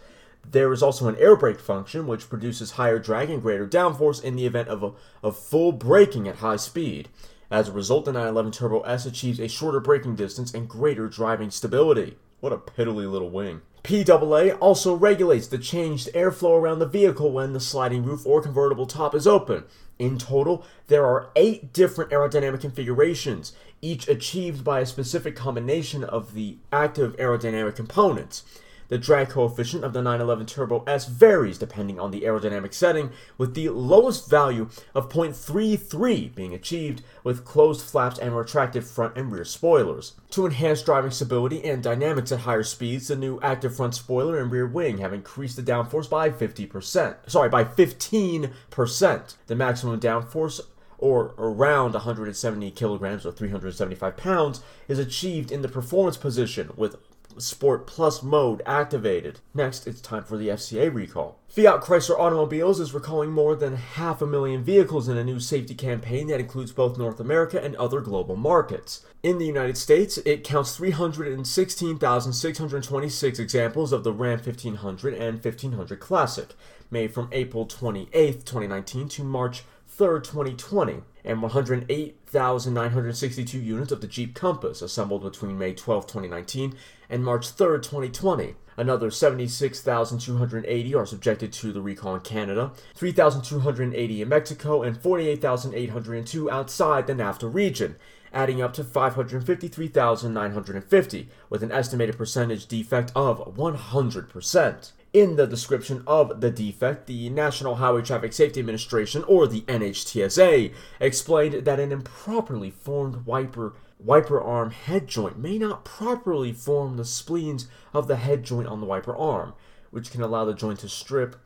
There 0.51 0.73
is 0.73 0.83
also 0.83 1.09
an 1.09 1.17
air 1.17 1.37
brake 1.37 1.61
function, 1.61 2.07
which 2.07 2.29
produces 2.29 2.73
higher 2.73 2.99
drag 2.99 3.31
and 3.31 3.41
greater 3.41 3.67
downforce 3.67 4.23
in 4.23 4.37
the 4.37 4.47
event 4.47 4.69
of, 4.69 4.83
a, 4.83 4.93
of 5.23 5.39
full 5.39 5.73
braking 5.73 6.29
at 6.29 6.37
high 6.37 6.57
speed. 6.57 7.09
As 7.51 7.69
a 7.69 7.73
result, 7.73 8.07
the 8.07 8.13
911 8.13 8.53
Turbo 8.53 8.81
S 8.81 9.07
achieves 9.07 9.39
a 9.39 9.49
shorter 9.49 9.81
braking 9.81 10.17
distance 10.17 10.55
and 10.55 10.69
greater 10.69 11.09
driving 11.09 11.51
stability. 11.51 12.17
What 12.41 12.53
a 12.53 12.59
piddly 12.59 13.11
little 13.11 13.31
wing. 13.31 13.61
PAA 13.83 14.57
also 14.61 14.95
regulates 14.95 15.49
the 15.49 15.59
changed 15.59 16.09
airflow 16.15 16.59
around 16.59 16.79
the 16.79 16.87
vehicle 16.87 17.33
when 17.33 17.53
the 17.53 17.61
sliding 17.61 18.05
roof 18.05 18.25
or 18.25 18.41
convertible 18.41 18.87
top 18.87 19.15
is 19.15 19.27
open. 19.27 19.65
In 19.99 20.19
total, 20.19 20.65
there 20.87 21.05
are 21.05 21.31
eight 21.37 21.73
different 21.73 22.11
aerodynamic 22.11 22.61
configurations, 22.61 23.53
each 23.81 24.09
achieved 24.09 24.65
by 24.65 24.81
a 24.81 24.87
specific 24.87 25.37
combination 25.37 26.05
of 26.05 26.35
the 26.35 26.59
active 26.73 27.17
aerodynamic 27.17 27.77
components. 27.77 28.45
The 28.93 28.99
drag 28.99 29.31
coefficient 29.31 29.85
of 29.85 29.95
the 29.95 30.03
911 30.03 30.45
Turbo 30.45 30.85
S 30.87 31.07
varies 31.07 31.57
depending 31.57 31.99
on 31.99 32.11
the 32.11 32.25
aerodynamic 32.25 32.75
setting, 32.75 33.11
with 33.39 33.55
the 33.55 33.71
lowest 33.71 34.29
value 34.29 34.69
of 34.95 35.09
0.33 35.09 36.35
being 36.35 36.53
achieved 36.53 37.03
with 37.25 37.43
closed 37.43 37.81
flaps 37.87 38.19
and 38.19 38.37
retracted 38.37 38.85
front 38.85 39.17
and 39.17 39.33
rear 39.33 39.47
spoilers. 39.47 40.13
To 40.33 40.45
enhance 40.45 40.83
driving 40.83 41.11
stability 41.11 41.65
and 41.65 41.83
dynamics 41.83 42.33
at 42.33 42.41
higher 42.41 42.63
speeds, 42.63 43.09
the 43.09 43.17
new 43.17 43.41
active 43.41 43.75
front 43.75 43.95
spoiler 43.95 44.39
and 44.39 44.53
rear 44.53 44.67
wing 44.67 44.99
have 44.99 45.15
increased 45.15 45.57
the 45.57 45.63
downforce 45.63 46.11
by 46.11 46.29
50%. 46.29 47.17
Sorry, 47.31 47.49
by 47.49 47.65
15%. 47.65 49.37
The 49.47 49.57
maximum 49.57 50.01
downforce 50.01 50.61
or 51.03 51.35
around 51.37 51.95
170 51.95 52.71
kilograms 52.71 53.27
or 53.27 53.33
375 53.33 54.17
pounds, 54.17 54.63
is 54.87 55.01
achieved 55.01 55.51
in 55.51 55.61
the 55.61 55.69
performance 55.69 56.17
position 56.17 56.71
with 56.77 56.95
Sport 57.43 57.87
Plus 57.87 58.23
mode 58.23 58.63
activated. 58.65 59.41
Next, 59.55 59.87
it's 59.87 60.01
time 60.01 60.25
for 60.25 60.37
the 60.37 60.49
FCA 60.49 60.93
recall. 60.93 61.39
Fiat 61.49 61.83
Chrysler 61.83 62.19
Automobiles 62.19 62.81
is 62.81 62.95
recalling 62.95 63.31
more 63.31 63.55
than 63.55 63.77
half 63.77 64.23
a 64.23 64.27
million 64.27 64.65
vehicles 64.65 65.09
in 65.09 65.19
a 65.19 65.25
new 65.25 65.39
safety 65.39 65.75
campaign 65.75 66.29
that 66.29 66.41
includes 66.41 66.73
both 66.73 66.97
North 66.97 67.21
America 67.21 67.63
and 67.63 67.77
other 67.77 68.01
global 68.01 68.37
markets. 68.37 69.05
In 69.23 69.37
the 69.39 69.47
United 69.47 69.77
States, 69.77 70.17
it 70.19 70.45
counts 70.45 70.77
316,626 70.77 73.39
examples 73.39 73.93
of 73.93 74.05
the 74.05 74.13
Ram 74.13 74.39
1500 74.39 75.15
and 75.15 75.45
1500 75.45 76.01
Classic, 76.01 76.55
made 76.91 77.13
from 77.13 77.29
April 77.33 77.67
28, 77.67 78.47
2019 78.47 79.09
to 79.11 79.25
March 79.25 79.65
3rd, 79.99 80.25
2020, 80.25 81.03
and 81.25 81.41
108,962 81.43 83.59
units 83.59 83.93
of 83.93 84.01
the 84.01 84.07
Jeep 84.07 84.35
Compass 84.35 84.81
assembled 84.83 85.23
between 85.23 85.59
May 85.59 85.75
12, 85.75 86.07
2019 86.07 86.75
and 87.11 87.25
March 87.25 87.55
3rd, 87.55 87.83
2020. 87.83 88.55
Another 88.77 89.11
76,280 89.11 90.95
are 90.95 91.05
subjected 91.05 91.53
to 91.53 91.73
the 91.73 91.83
recall 91.83 92.15
in 92.15 92.23
Canada, 92.23 92.71
3,280 92.95 94.23
in 94.23 94.29
Mexico, 94.29 94.83
and 94.83 94.97
48,802 95.01 96.51
outside 96.51 97.07
the 97.07 97.13
NAFTA 97.13 97.53
region, 97.53 97.97
adding 98.33 98.63
up 98.63 98.73
to 98.73 98.83
553,950, 98.83 101.29
with 101.51 101.63
an 101.63 101.71
estimated 101.71 102.17
percentage 102.17 102.67
defect 102.67 103.13
of 103.15 103.55
100%. 103.55 104.93
In 105.13 105.37
the 105.37 105.47
description 105.47 106.03
of 106.07 106.41
the 106.41 106.51
defect, 106.51 107.07
the 107.07 107.29
National 107.29 107.75
Highway 107.75 108.01
Traffic 108.01 108.33
Safety 108.33 108.61
Administration, 108.61 109.23
or 109.25 109.47
the 109.47 109.61
NHTSA, 109.63 110.73
explained 111.01 111.67
that 111.67 111.79
an 111.79 111.93
improperly 111.93 112.71
formed 112.71 113.27
wiper 113.27 113.75
wiper 113.99 114.41
arm 114.41 114.71
head 114.71 115.07
joint 115.07 115.39
may 115.39 115.59
not 115.59 115.85
properly 115.85 116.51
form 116.51 116.97
the 116.97 117.03
splines 117.03 117.67
of 117.93 118.09
the 118.09 118.17
head 118.17 118.43
joint 118.43 118.67
on 118.67 118.81
the 118.81 118.87
wiper 118.87 119.15
arm, 119.15 119.53
which 119.91 120.11
can 120.11 120.23
allow 120.23 120.47
the 120.47 120.55
joint 120.55 120.79
to 120.79 120.89
strip 120.89 121.37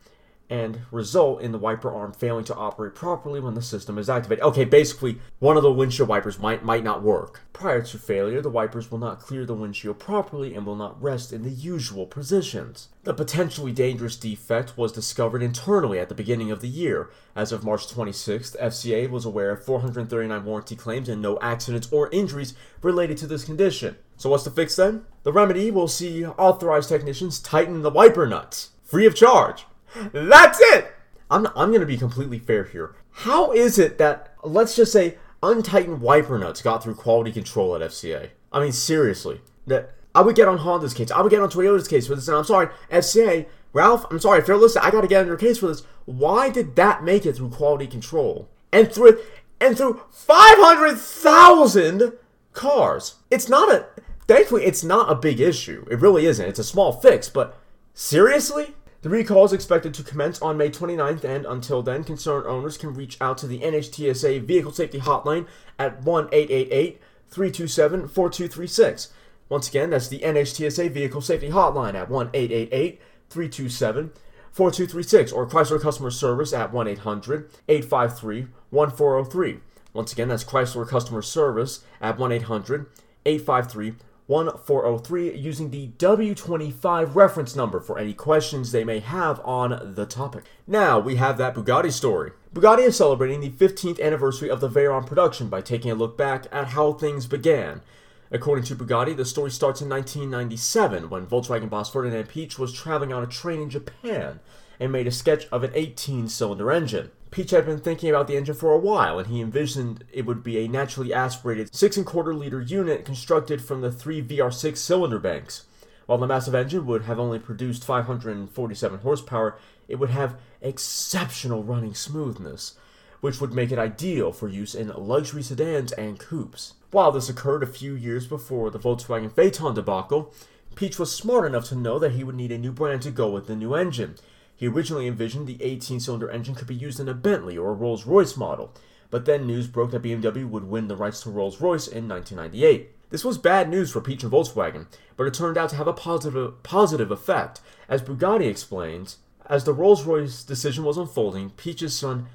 and 0.49 0.79
result 0.91 1.41
in 1.41 1.51
the 1.51 1.57
wiper 1.57 1.93
arm 1.93 2.13
failing 2.13 2.45
to 2.45 2.55
operate 2.55 2.95
properly 2.95 3.39
when 3.39 3.53
the 3.53 3.61
system 3.61 3.97
is 3.97 4.09
activated. 4.09 4.43
Okay, 4.43 4.65
basically, 4.65 5.19
one 5.39 5.57
of 5.57 5.63
the 5.63 5.71
windshield 5.71 6.07
wipers 6.07 6.39
might 6.39 6.63
might 6.63 6.83
not 6.83 7.03
work. 7.03 7.41
Prior 7.51 7.81
to 7.81 7.97
failure, 7.97 8.41
the 8.41 8.49
wipers 8.49 8.89
will 8.89 8.99
not 8.99 9.19
clear 9.19 9.45
the 9.45 9.53
windshield 9.53 9.99
properly 9.99 10.53
and 10.55 10.65
will 10.65 10.75
not 10.75 11.01
rest 11.01 11.33
in 11.33 11.43
the 11.43 11.49
usual 11.49 12.05
positions. 12.05 12.89
The 13.03 13.13
potentially 13.13 13.71
dangerous 13.71 14.15
defect 14.15 14.77
was 14.77 14.91
discovered 14.91 15.41
internally 15.41 15.99
at 15.99 16.09
the 16.09 16.15
beginning 16.15 16.51
of 16.51 16.61
the 16.61 16.67
year. 16.67 17.09
As 17.35 17.51
of 17.51 17.63
March 17.63 17.87
26th, 17.87 18.59
FCA 18.61 19.09
was 19.09 19.25
aware 19.25 19.51
of 19.51 19.63
439 19.65 20.45
warranty 20.45 20.75
claims 20.75 21.09
and 21.09 21.21
no 21.21 21.39
accidents 21.39 21.91
or 21.91 22.09
injuries 22.11 22.53
related 22.81 23.17
to 23.17 23.27
this 23.27 23.43
condition. 23.43 23.97
So 24.17 24.29
what's 24.29 24.43
the 24.43 24.51
fix 24.51 24.75
then? 24.75 25.05
The 25.23 25.33
remedy 25.33 25.71
will 25.71 25.87
see 25.87 26.25
authorized 26.25 26.89
technicians 26.89 27.39
tighten 27.39 27.81
the 27.81 27.89
wiper 27.89 28.25
nuts, 28.25 28.71
free 28.83 29.05
of 29.05 29.15
charge. 29.15 29.65
That's 30.11 30.59
it. 30.61 30.93
I'm 31.29 31.47
I'm 31.47 31.69
going 31.69 31.81
to 31.81 31.85
be 31.85 31.97
completely 31.97 32.39
fair 32.39 32.63
here. 32.63 32.95
How 33.11 33.51
is 33.51 33.79
it 33.79 33.97
that 33.97 34.33
let's 34.43 34.75
just 34.75 34.91
say 34.91 35.17
untightened 35.41 36.01
wiper 36.01 36.37
nuts 36.37 36.61
got 36.61 36.83
through 36.83 36.95
quality 36.95 37.31
control 37.31 37.75
at 37.75 37.81
FCA. 37.81 38.29
I 38.51 38.59
mean, 38.59 38.71
seriously. 38.71 39.41
That 39.65 39.93
I 40.15 40.21
would 40.21 40.35
get 40.35 40.47
on 40.47 40.59
Honda's 40.59 40.93
case. 40.93 41.11
I 41.11 41.21
would 41.21 41.29
get 41.29 41.41
on 41.41 41.49
Toyota's 41.49 41.87
case 41.87 42.07
for 42.07 42.15
this. 42.15 42.27
And 42.27 42.37
I'm 42.37 42.43
sorry, 42.43 42.69
FCA, 42.91 43.47
Ralph, 43.73 44.05
I'm 44.09 44.19
sorry, 44.19 44.39
if 44.39 44.47
you're 44.47 44.57
listening, 44.57 44.85
I 44.85 44.91
got 44.91 45.01
to 45.01 45.07
get 45.07 45.21
on 45.21 45.27
your 45.27 45.37
case 45.37 45.59
for 45.59 45.67
this. 45.67 45.83
Why 46.05 46.49
did 46.49 46.75
that 46.77 47.03
make 47.03 47.25
it 47.25 47.35
through 47.35 47.49
quality 47.49 47.87
control? 47.87 48.49
And 48.71 48.91
through 48.91 49.19
and 49.59 49.77
through 49.77 50.01
500,000 50.11 52.13
cars. 52.53 53.15
It's 53.29 53.49
not 53.49 53.71
a 53.71 53.87
thankfully 54.27 54.65
it's 54.65 54.83
not 54.83 55.11
a 55.11 55.15
big 55.15 55.39
issue. 55.39 55.85
It 55.89 55.99
really 55.99 56.25
isn't. 56.25 56.47
It's 56.47 56.59
a 56.59 56.63
small 56.63 56.93
fix, 56.93 57.29
but 57.29 57.57
seriously? 57.93 58.75
The 59.07 59.13
recall 59.13 59.45
is 59.45 59.53
expected 59.53 59.93
to 59.93 60.03
commence 60.03 60.41
on 60.41 60.57
May 60.57 60.69
29th, 60.69 61.23
and 61.23 61.45
until 61.45 61.81
then, 61.81 62.03
concerned 62.03 62.45
owners 62.45 62.77
can 62.77 62.93
reach 62.93 63.17
out 63.21 63.37
to 63.37 63.47
the 63.47 63.61
NHTSA 63.61 64.41
Vehicle 64.41 64.73
Safety 64.73 64.99
Hotline 64.99 65.47
at 65.79 66.03
1 66.03 66.27
888 66.29 66.99
327 67.29 68.09
4236. 68.09 69.13
Once 69.47 69.69
again, 69.69 69.91
that's 69.91 70.09
the 70.09 70.19
NHTSA 70.19 70.91
Vehicle 70.91 71.21
Safety 71.21 71.47
Hotline 71.47 71.93
at 71.93 72.09
1 72.09 72.31
888 72.33 73.01
327 73.29 74.11
4236 74.51 75.31
or 75.31 75.47
Chrysler 75.47 75.79
Customer 75.79 76.11
Service 76.11 76.51
at 76.51 76.73
1 76.73 76.87
800 76.89 77.49
853 77.69 78.47
1403. 78.71 79.59
Once 79.93 80.11
again, 80.11 80.27
that's 80.27 80.43
Chrysler 80.43 80.85
Customer 80.85 81.21
Service 81.21 81.79
at 82.01 82.19
1 82.19 82.33
800 82.33 82.87
853 83.25 83.93
1403 84.27 85.35
using 85.37 85.69
the 85.69 85.87
W25 85.97 87.15
reference 87.15 87.55
number 87.55 87.79
for 87.79 87.97
any 87.97 88.13
questions 88.13 88.71
they 88.71 88.83
may 88.83 88.99
have 88.99 89.39
on 89.45 89.93
the 89.95 90.05
topic. 90.05 90.43
Now 90.67 90.99
we 90.99 91.15
have 91.15 91.37
that 91.37 91.55
Bugatti 91.55 91.91
story. 91.91 92.31
Bugatti 92.53 92.79
is 92.79 92.97
celebrating 92.97 93.39
the 93.39 93.49
15th 93.49 94.01
anniversary 94.01 94.49
of 94.49 94.59
the 94.59 94.69
Veyron 94.69 95.05
production 95.05 95.47
by 95.47 95.61
taking 95.61 95.91
a 95.91 95.95
look 95.95 96.17
back 96.17 96.47
at 96.51 96.67
how 96.67 96.91
things 96.91 97.25
began. 97.25 97.81
According 98.29 98.65
to 98.65 98.75
Bugatti, 98.75 99.15
the 99.15 99.23
story 99.23 99.49
starts 99.49 99.81
in 99.81 99.87
1997 99.87 101.09
when 101.09 101.25
Volkswagen 101.25 101.69
boss 101.69 101.89
Ferdinand 101.89 102.25
Piëch 102.25 102.59
was 102.59 102.73
traveling 102.73 103.13
on 103.13 103.23
a 103.23 103.27
train 103.27 103.61
in 103.61 103.69
Japan 103.69 104.41
and 104.77 104.91
made 104.91 105.07
a 105.07 105.11
sketch 105.11 105.47
of 105.53 105.63
an 105.63 105.71
18 105.73 106.27
cylinder 106.27 106.69
engine. 106.69 107.11
Piëch 107.37 107.51
had 107.51 107.67
been 107.67 107.77
thinking 107.77 108.09
about 108.09 108.25
the 108.25 108.35
engine 108.35 108.55
for 108.55 108.73
a 108.73 108.79
while, 108.79 109.19
and 109.19 109.27
he 109.27 109.41
envisioned 109.41 110.03
it 110.11 110.25
would 110.25 110.41
be 110.43 110.57
a 110.57 110.67
naturally 110.67 111.13
aspirated 111.13 111.75
six 111.75 111.95
and 111.95 112.03
quarter 112.03 112.33
liter 112.33 112.59
unit 112.59 113.05
constructed 113.05 113.61
from 113.61 113.81
the 113.81 113.91
three 113.91 114.23
VR6 114.23 114.75
cylinder 114.77 115.19
banks. 115.19 115.67
While 116.07 116.17
the 116.17 116.25
massive 116.25 116.55
engine 116.55 116.87
would 116.87 117.03
have 117.03 117.19
only 117.19 117.37
produced 117.37 117.85
547 117.85 119.01
horsepower, 119.01 119.55
it 119.87 119.97
would 119.97 120.09
have 120.09 120.39
exceptional 120.63 121.61
running 121.61 121.93
smoothness, 121.93 122.73
which 123.21 123.39
would 123.39 123.53
make 123.53 123.71
it 123.71 123.77
ideal 123.77 124.31
for 124.31 124.47
use 124.47 124.73
in 124.73 124.87
luxury 124.87 125.43
sedans 125.43 125.91
and 125.91 126.17
coupes. 126.17 126.73
While 126.89 127.11
this 127.11 127.29
occurred 127.29 127.61
a 127.61 127.67
few 127.67 127.93
years 127.93 128.25
before 128.25 128.71
the 128.71 128.79
Volkswagen 128.79 129.31
Phaeton 129.31 129.75
debacle, 129.75 130.33
Piëch 130.73 130.97
was 130.97 131.13
smart 131.13 131.45
enough 131.45 131.65
to 131.65 131.75
know 131.75 131.99
that 131.99 132.13
he 132.13 132.23
would 132.23 132.33
need 132.33 132.51
a 132.51 132.57
new 132.57 132.71
brand 132.71 133.03
to 133.03 133.11
go 133.11 133.29
with 133.29 133.45
the 133.45 133.55
new 133.55 133.75
engine. 133.75 134.15
He 134.57 134.67
originally 134.67 135.07
envisioned 135.07 135.45
the 135.45 135.61
18 135.61 135.99
cylinder 135.99 136.29
engine 136.29 136.55
could 136.55 136.67
be 136.67 136.75
used 136.75 136.99
in 136.99 137.07
a 137.07 137.13
Bentley 137.13 137.57
or 137.57 137.69
a 137.69 137.75
Rolls 137.75 138.07
Royce 138.07 138.35
model, 138.35 138.73
but 139.11 139.25
then 139.25 139.45
news 139.45 139.67
broke 139.67 139.91
that 139.91 140.01
BMW 140.01 140.49
would 140.49 140.65
win 140.65 140.87
the 140.87 140.95
rights 140.95 141.21
to 141.21 141.29
Rolls 141.29 141.61
Royce 141.61 141.87
in 141.87 142.09
1998. 142.09 142.91
This 143.11 143.23
was 143.23 143.37
bad 143.37 143.69
news 143.69 143.91
for 143.91 144.01
Piëch 144.01 144.23
and 144.23 144.31
Volkswagen, 144.31 144.87
but 145.15 145.27
it 145.27 145.33
turned 145.35 145.57
out 145.57 145.69
to 145.69 145.75
have 145.75 145.87
a 145.87 145.93
positive, 145.93 146.61
positive 146.63 147.11
effect. 147.11 147.61
As 147.87 148.01
Bugatti 148.01 148.49
explains, 148.49 149.17
as 149.45 149.63
the 149.63 149.73
Rolls 149.73 150.03
Royce 150.03 150.43
decision 150.43 150.83
was 150.83 150.97
unfolding, 150.97 151.51
Piëch's 151.51 151.97
son 151.97 152.27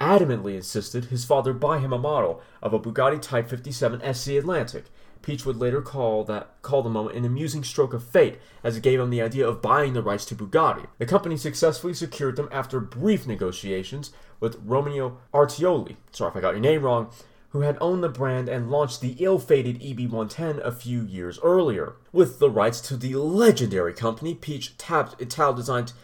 adamantly 0.00 0.54
insisted 0.54 1.06
his 1.06 1.24
father 1.24 1.52
buy 1.52 1.78
him 1.78 1.92
a 1.92 1.98
model 1.98 2.42
of 2.60 2.74
a 2.74 2.78
Bugatti 2.78 3.22
Type 3.22 3.48
57 3.48 4.14
SC 4.14 4.28
Atlantic, 4.30 4.84
Piëch 5.22 5.44
would 5.44 5.56
later 5.56 5.82
call 5.82 6.24
that 6.24 6.60
call 6.62 6.82
the 6.82 6.90
moment 6.90 7.16
an 7.16 7.24
amusing 7.24 7.64
stroke 7.64 7.92
of 7.92 8.04
fate, 8.04 8.38
as 8.62 8.76
it 8.76 8.82
gave 8.82 9.00
him 9.00 9.10
the 9.10 9.22
idea 9.22 9.46
of 9.46 9.62
buying 9.62 9.92
the 9.92 10.02
rights 10.02 10.24
to 10.26 10.34
Bugatti. 10.34 10.86
The 10.98 11.06
company 11.06 11.36
successfully 11.36 11.94
secured 11.94 12.36
them 12.36 12.48
after 12.52 12.80
brief 12.80 13.26
negotiations 13.26 14.12
with 14.40 14.60
Romeo 14.64 15.18
Artioli. 15.34 15.96
Sorry 16.12 16.30
if 16.30 16.36
I 16.36 16.40
got 16.40 16.54
your 16.54 16.60
name 16.60 16.82
wrong. 16.82 17.10
Who 17.50 17.62
had 17.62 17.78
owned 17.80 18.04
the 18.04 18.10
brand 18.10 18.48
and 18.50 18.70
launched 18.70 19.00
the 19.00 19.16
ill-fated 19.18 19.80
EB110 19.80 20.58
a 20.58 20.70
few 20.70 21.02
years 21.02 21.38
earlier. 21.42 21.94
With 22.12 22.40
the 22.40 22.50
rights 22.50 22.80
to 22.82 22.96
the 22.96 23.14
legendary 23.16 23.94
company, 23.94 24.34
Piëch 24.34 24.72
tapped 24.76 25.20
Ital-designed 25.20 25.94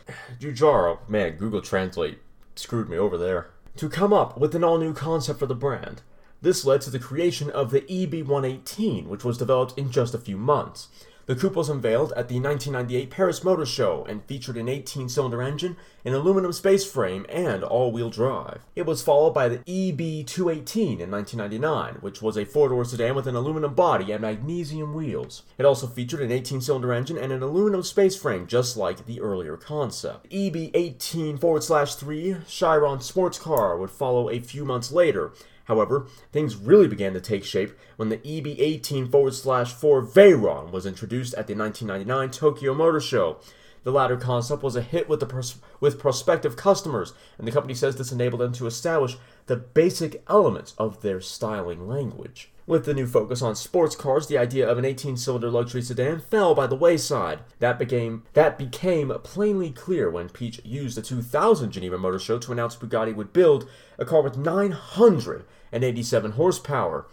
Giugiaro, 0.40 1.00
man, 1.08 1.36
Google 1.36 1.60
Translate 1.60 2.18
screwed 2.56 2.88
me 2.88 2.96
over 2.96 3.18
there, 3.18 3.50
to 3.76 3.88
come 3.88 4.12
up 4.12 4.38
with 4.38 4.54
an 4.54 4.64
all-new 4.64 4.94
concept 4.94 5.38
for 5.38 5.46
the 5.46 5.54
brand. 5.54 6.00
This 6.44 6.66
led 6.66 6.82
to 6.82 6.90
the 6.90 6.98
creation 6.98 7.48
of 7.48 7.70
the 7.70 7.80
EB118, 7.80 9.06
which 9.06 9.24
was 9.24 9.38
developed 9.38 9.78
in 9.78 9.90
just 9.90 10.12
a 10.12 10.18
few 10.18 10.36
months. 10.36 10.88
The 11.24 11.34
coupe 11.34 11.56
was 11.56 11.70
unveiled 11.70 12.12
at 12.12 12.28
the 12.28 12.38
1998 12.38 13.08
Paris 13.08 13.42
Motor 13.42 13.64
Show 13.64 14.04
and 14.06 14.22
featured 14.24 14.58
an 14.58 14.68
18 14.68 15.08
cylinder 15.08 15.40
engine, 15.40 15.78
an 16.04 16.12
aluminum 16.12 16.52
space 16.52 16.84
frame, 16.84 17.24
and 17.30 17.64
all 17.64 17.90
wheel 17.90 18.10
drive. 18.10 18.60
It 18.76 18.84
was 18.84 19.02
followed 19.02 19.32
by 19.32 19.48
the 19.48 19.60
EB218 19.60 21.00
in 21.00 21.10
1999, 21.10 21.94
which 22.02 22.20
was 22.20 22.36
a 22.36 22.44
four 22.44 22.68
door 22.68 22.84
sedan 22.84 23.14
with 23.14 23.26
an 23.26 23.36
aluminum 23.36 23.72
body 23.72 24.12
and 24.12 24.20
magnesium 24.20 24.92
wheels. 24.92 25.44
It 25.56 25.64
also 25.64 25.86
featured 25.86 26.20
an 26.20 26.30
18 26.30 26.60
cylinder 26.60 26.92
engine 26.92 27.16
and 27.16 27.32
an 27.32 27.42
aluminum 27.42 27.82
space 27.82 28.18
frame, 28.18 28.46
just 28.46 28.76
like 28.76 29.06
the 29.06 29.22
earlier 29.22 29.56
concept. 29.56 30.28
The 30.28 30.50
EB18 30.50 31.40
forward 31.40 31.62
slash 31.62 31.94
3 31.94 32.36
Chiron 32.46 33.00
sports 33.00 33.38
car 33.38 33.78
would 33.78 33.90
follow 33.90 34.28
a 34.28 34.40
few 34.40 34.66
months 34.66 34.92
later 34.92 35.32
However, 35.64 36.06
things 36.32 36.56
really 36.56 36.88
began 36.88 37.14
to 37.14 37.20
take 37.20 37.44
shape 37.44 37.72
when 37.96 38.08
the 38.08 38.18
EB18 38.18 39.10
forward 39.10 39.34
slash 39.34 39.72
4 39.72 40.02
Veyron 40.02 40.70
was 40.70 40.86
introduced 40.86 41.34
at 41.34 41.46
the 41.46 41.54
1999 41.54 42.30
Tokyo 42.30 42.74
Motor 42.74 43.00
Show. 43.00 43.38
The 43.84 43.92
latter 43.92 44.16
concept 44.16 44.62
was 44.62 44.76
a 44.76 44.82
hit 44.82 45.08
with, 45.08 45.20
the 45.20 45.54
with 45.78 45.98
prospective 45.98 46.56
customers, 46.56 47.12
and 47.38 47.46
the 47.46 47.52
company 47.52 47.74
says 47.74 47.96
this 47.96 48.12
enabled 48.12 48.40
them 48.40 48.52
to 48.54 48.66
establish 48.66 49.16
the 49.46 49.56
basic 49.56 50.22
elements 50.26 50.74
of 50.78 51.02
their 51.02 51.20
styling 51.20 51.86
language. 51.86 52.50
With 52.66 52.86
the 52.86 52.94
new 52.94 53.06
focus 53.06 53.42
on 53.42 53.56
sports 53.56 53.94
cars, 53.94 54.26
the 54.26 54.38
idea 54.38 54.66
of 54.66 54.78
an 54.78 54.86
18-cylinder 54.86 55.50
luxury 55.50 55.82
sedan 55.82 56.18
fell 56.18 56.54
by 56.54 56.66
the 56.66 56.74
wayside. 56.74 57.40
That 57.58 57.78
became 57.78 58.22
that 58.32 58.56
became 58.56 59.12
plainly 59.22 59.70
clear 59.70 60.08
when 60.08 60.30
Piëch 60.30 60.60
used 60.64 60.96
the 60.96 61.02
2000 61.02 61.70
Geneva 61.70 61.98
Motor 61.98 62.18
Show 62.18 62.38
to 62.38 62.52
announce 62.52 62.74
Bugatti 62.74 63.14
would 63.14 63.34
build 63.34 63.68
a 63.98 64.06
car 64.06 64.22
with 64.22 64.38
987 64.38 66.32
horsepower. 66.32 67.06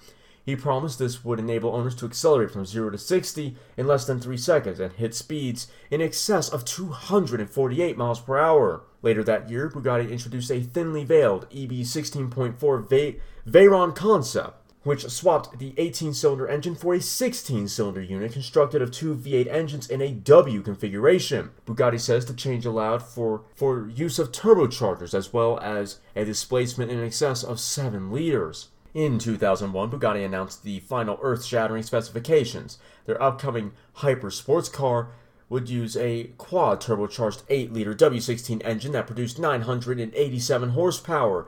He 0.44 0.56
promised 0.56 1.00
this 1.00 1.24
would 1.24 1.40
enable 1.40 1.76
owners 1.76 1.96
to 1.96 2.06
accelerate 2.06 2.52
from 2.52 2.66
0 2.66 2.90
to 2.92 2.98
60 2.98 3.56
in 3.78 3.88
less 3.88 4.06
than 4.06 4.20
3 4.20 4.38
seconds 4.38 4.80
and 4.80 4.94
hit 4.94 5.14
speeds 5.14 5.68
in 5.90 6.02
excess 6.02 6.50
of 6.50 6.66
248 6.66 7.98
miles 7.98 8.20
per 8.20 8.38
hour. 8.38 8.84
Later 9.02 9.24
that 9.24 9.50
year, 9.50 9.70
Bugatti 9.70 10.10
introduced 10.10 10.52
a 10.52 10.62
thinly 10.62 11.04
veiled 11.04 11.46
EB 11.52 11.72
16.4 11.72 13.20
Veyron 13.48 13.96
concept 13.96 14.62
which 14.84 15.08
swapped 15.10 15.60
the 15.60 15.74
18 15.78 16.14
cylinder 16.14 16.48
engine 16.48 16.76
for 16.76 16.94
a 16.94 17.02
16 17.02 17.68
cylinder 17.68 18.02
unit 18.02 18.34
constructed 18.34 18.82
of 18.82 18.92
two 18.92 19.16
V8 19.16 19.48
engines 19.48 19.88
in 19.90 20.02
a 20.02 20.12
W 20.12 20.62
configuration. 20.62 21.52
Bugatti 21.68 22.00
says 22.00 22.26
the 22.26 22.34
change 22.34 22.66
allowed 22.66 23.04
for, 23.04 23.44
for 23.56 23.88
use 23.88 24.18
of 24.18 24.32
turbochargers 24.32 25.14
as 25.14 25.32
well 25.32 25.60
as 25.60 26.00
a 26.16 26.26
displacement 26.26 26.92
in 26.92 27.04
excess 27.04 27.44
of 27.44 27.60
7 27.60 28.12
liters. 28.12 28.70
In 28.94 29.20
2001, 29.20 29.90
Bugatti 29.90 30.26
announced 30.26 30.64
the 30.64 30.82
final 30.82 31.18
earth 31.22 31.46
shattering 31.46 31.84
specifications. 31.84 32.78
Their 33.06 33.22
upcoming 33.24 33.72
hyper 33.94 34.30
sports 34.30 34.68
car 34.68 35.12
would 35.48 35.70
use 35.70 35.96
a 35.96 36.32
quad 36.38 36.82
turbocharged 36.82 37.44
8 37.48 37.72
liter 37.72 37.94
W16 37.94 38.62
engine 38.66 38.92
that 38.92 39.08
produced 39.08 39.40
987 39.40 40.70
horsepower 40.70 41.48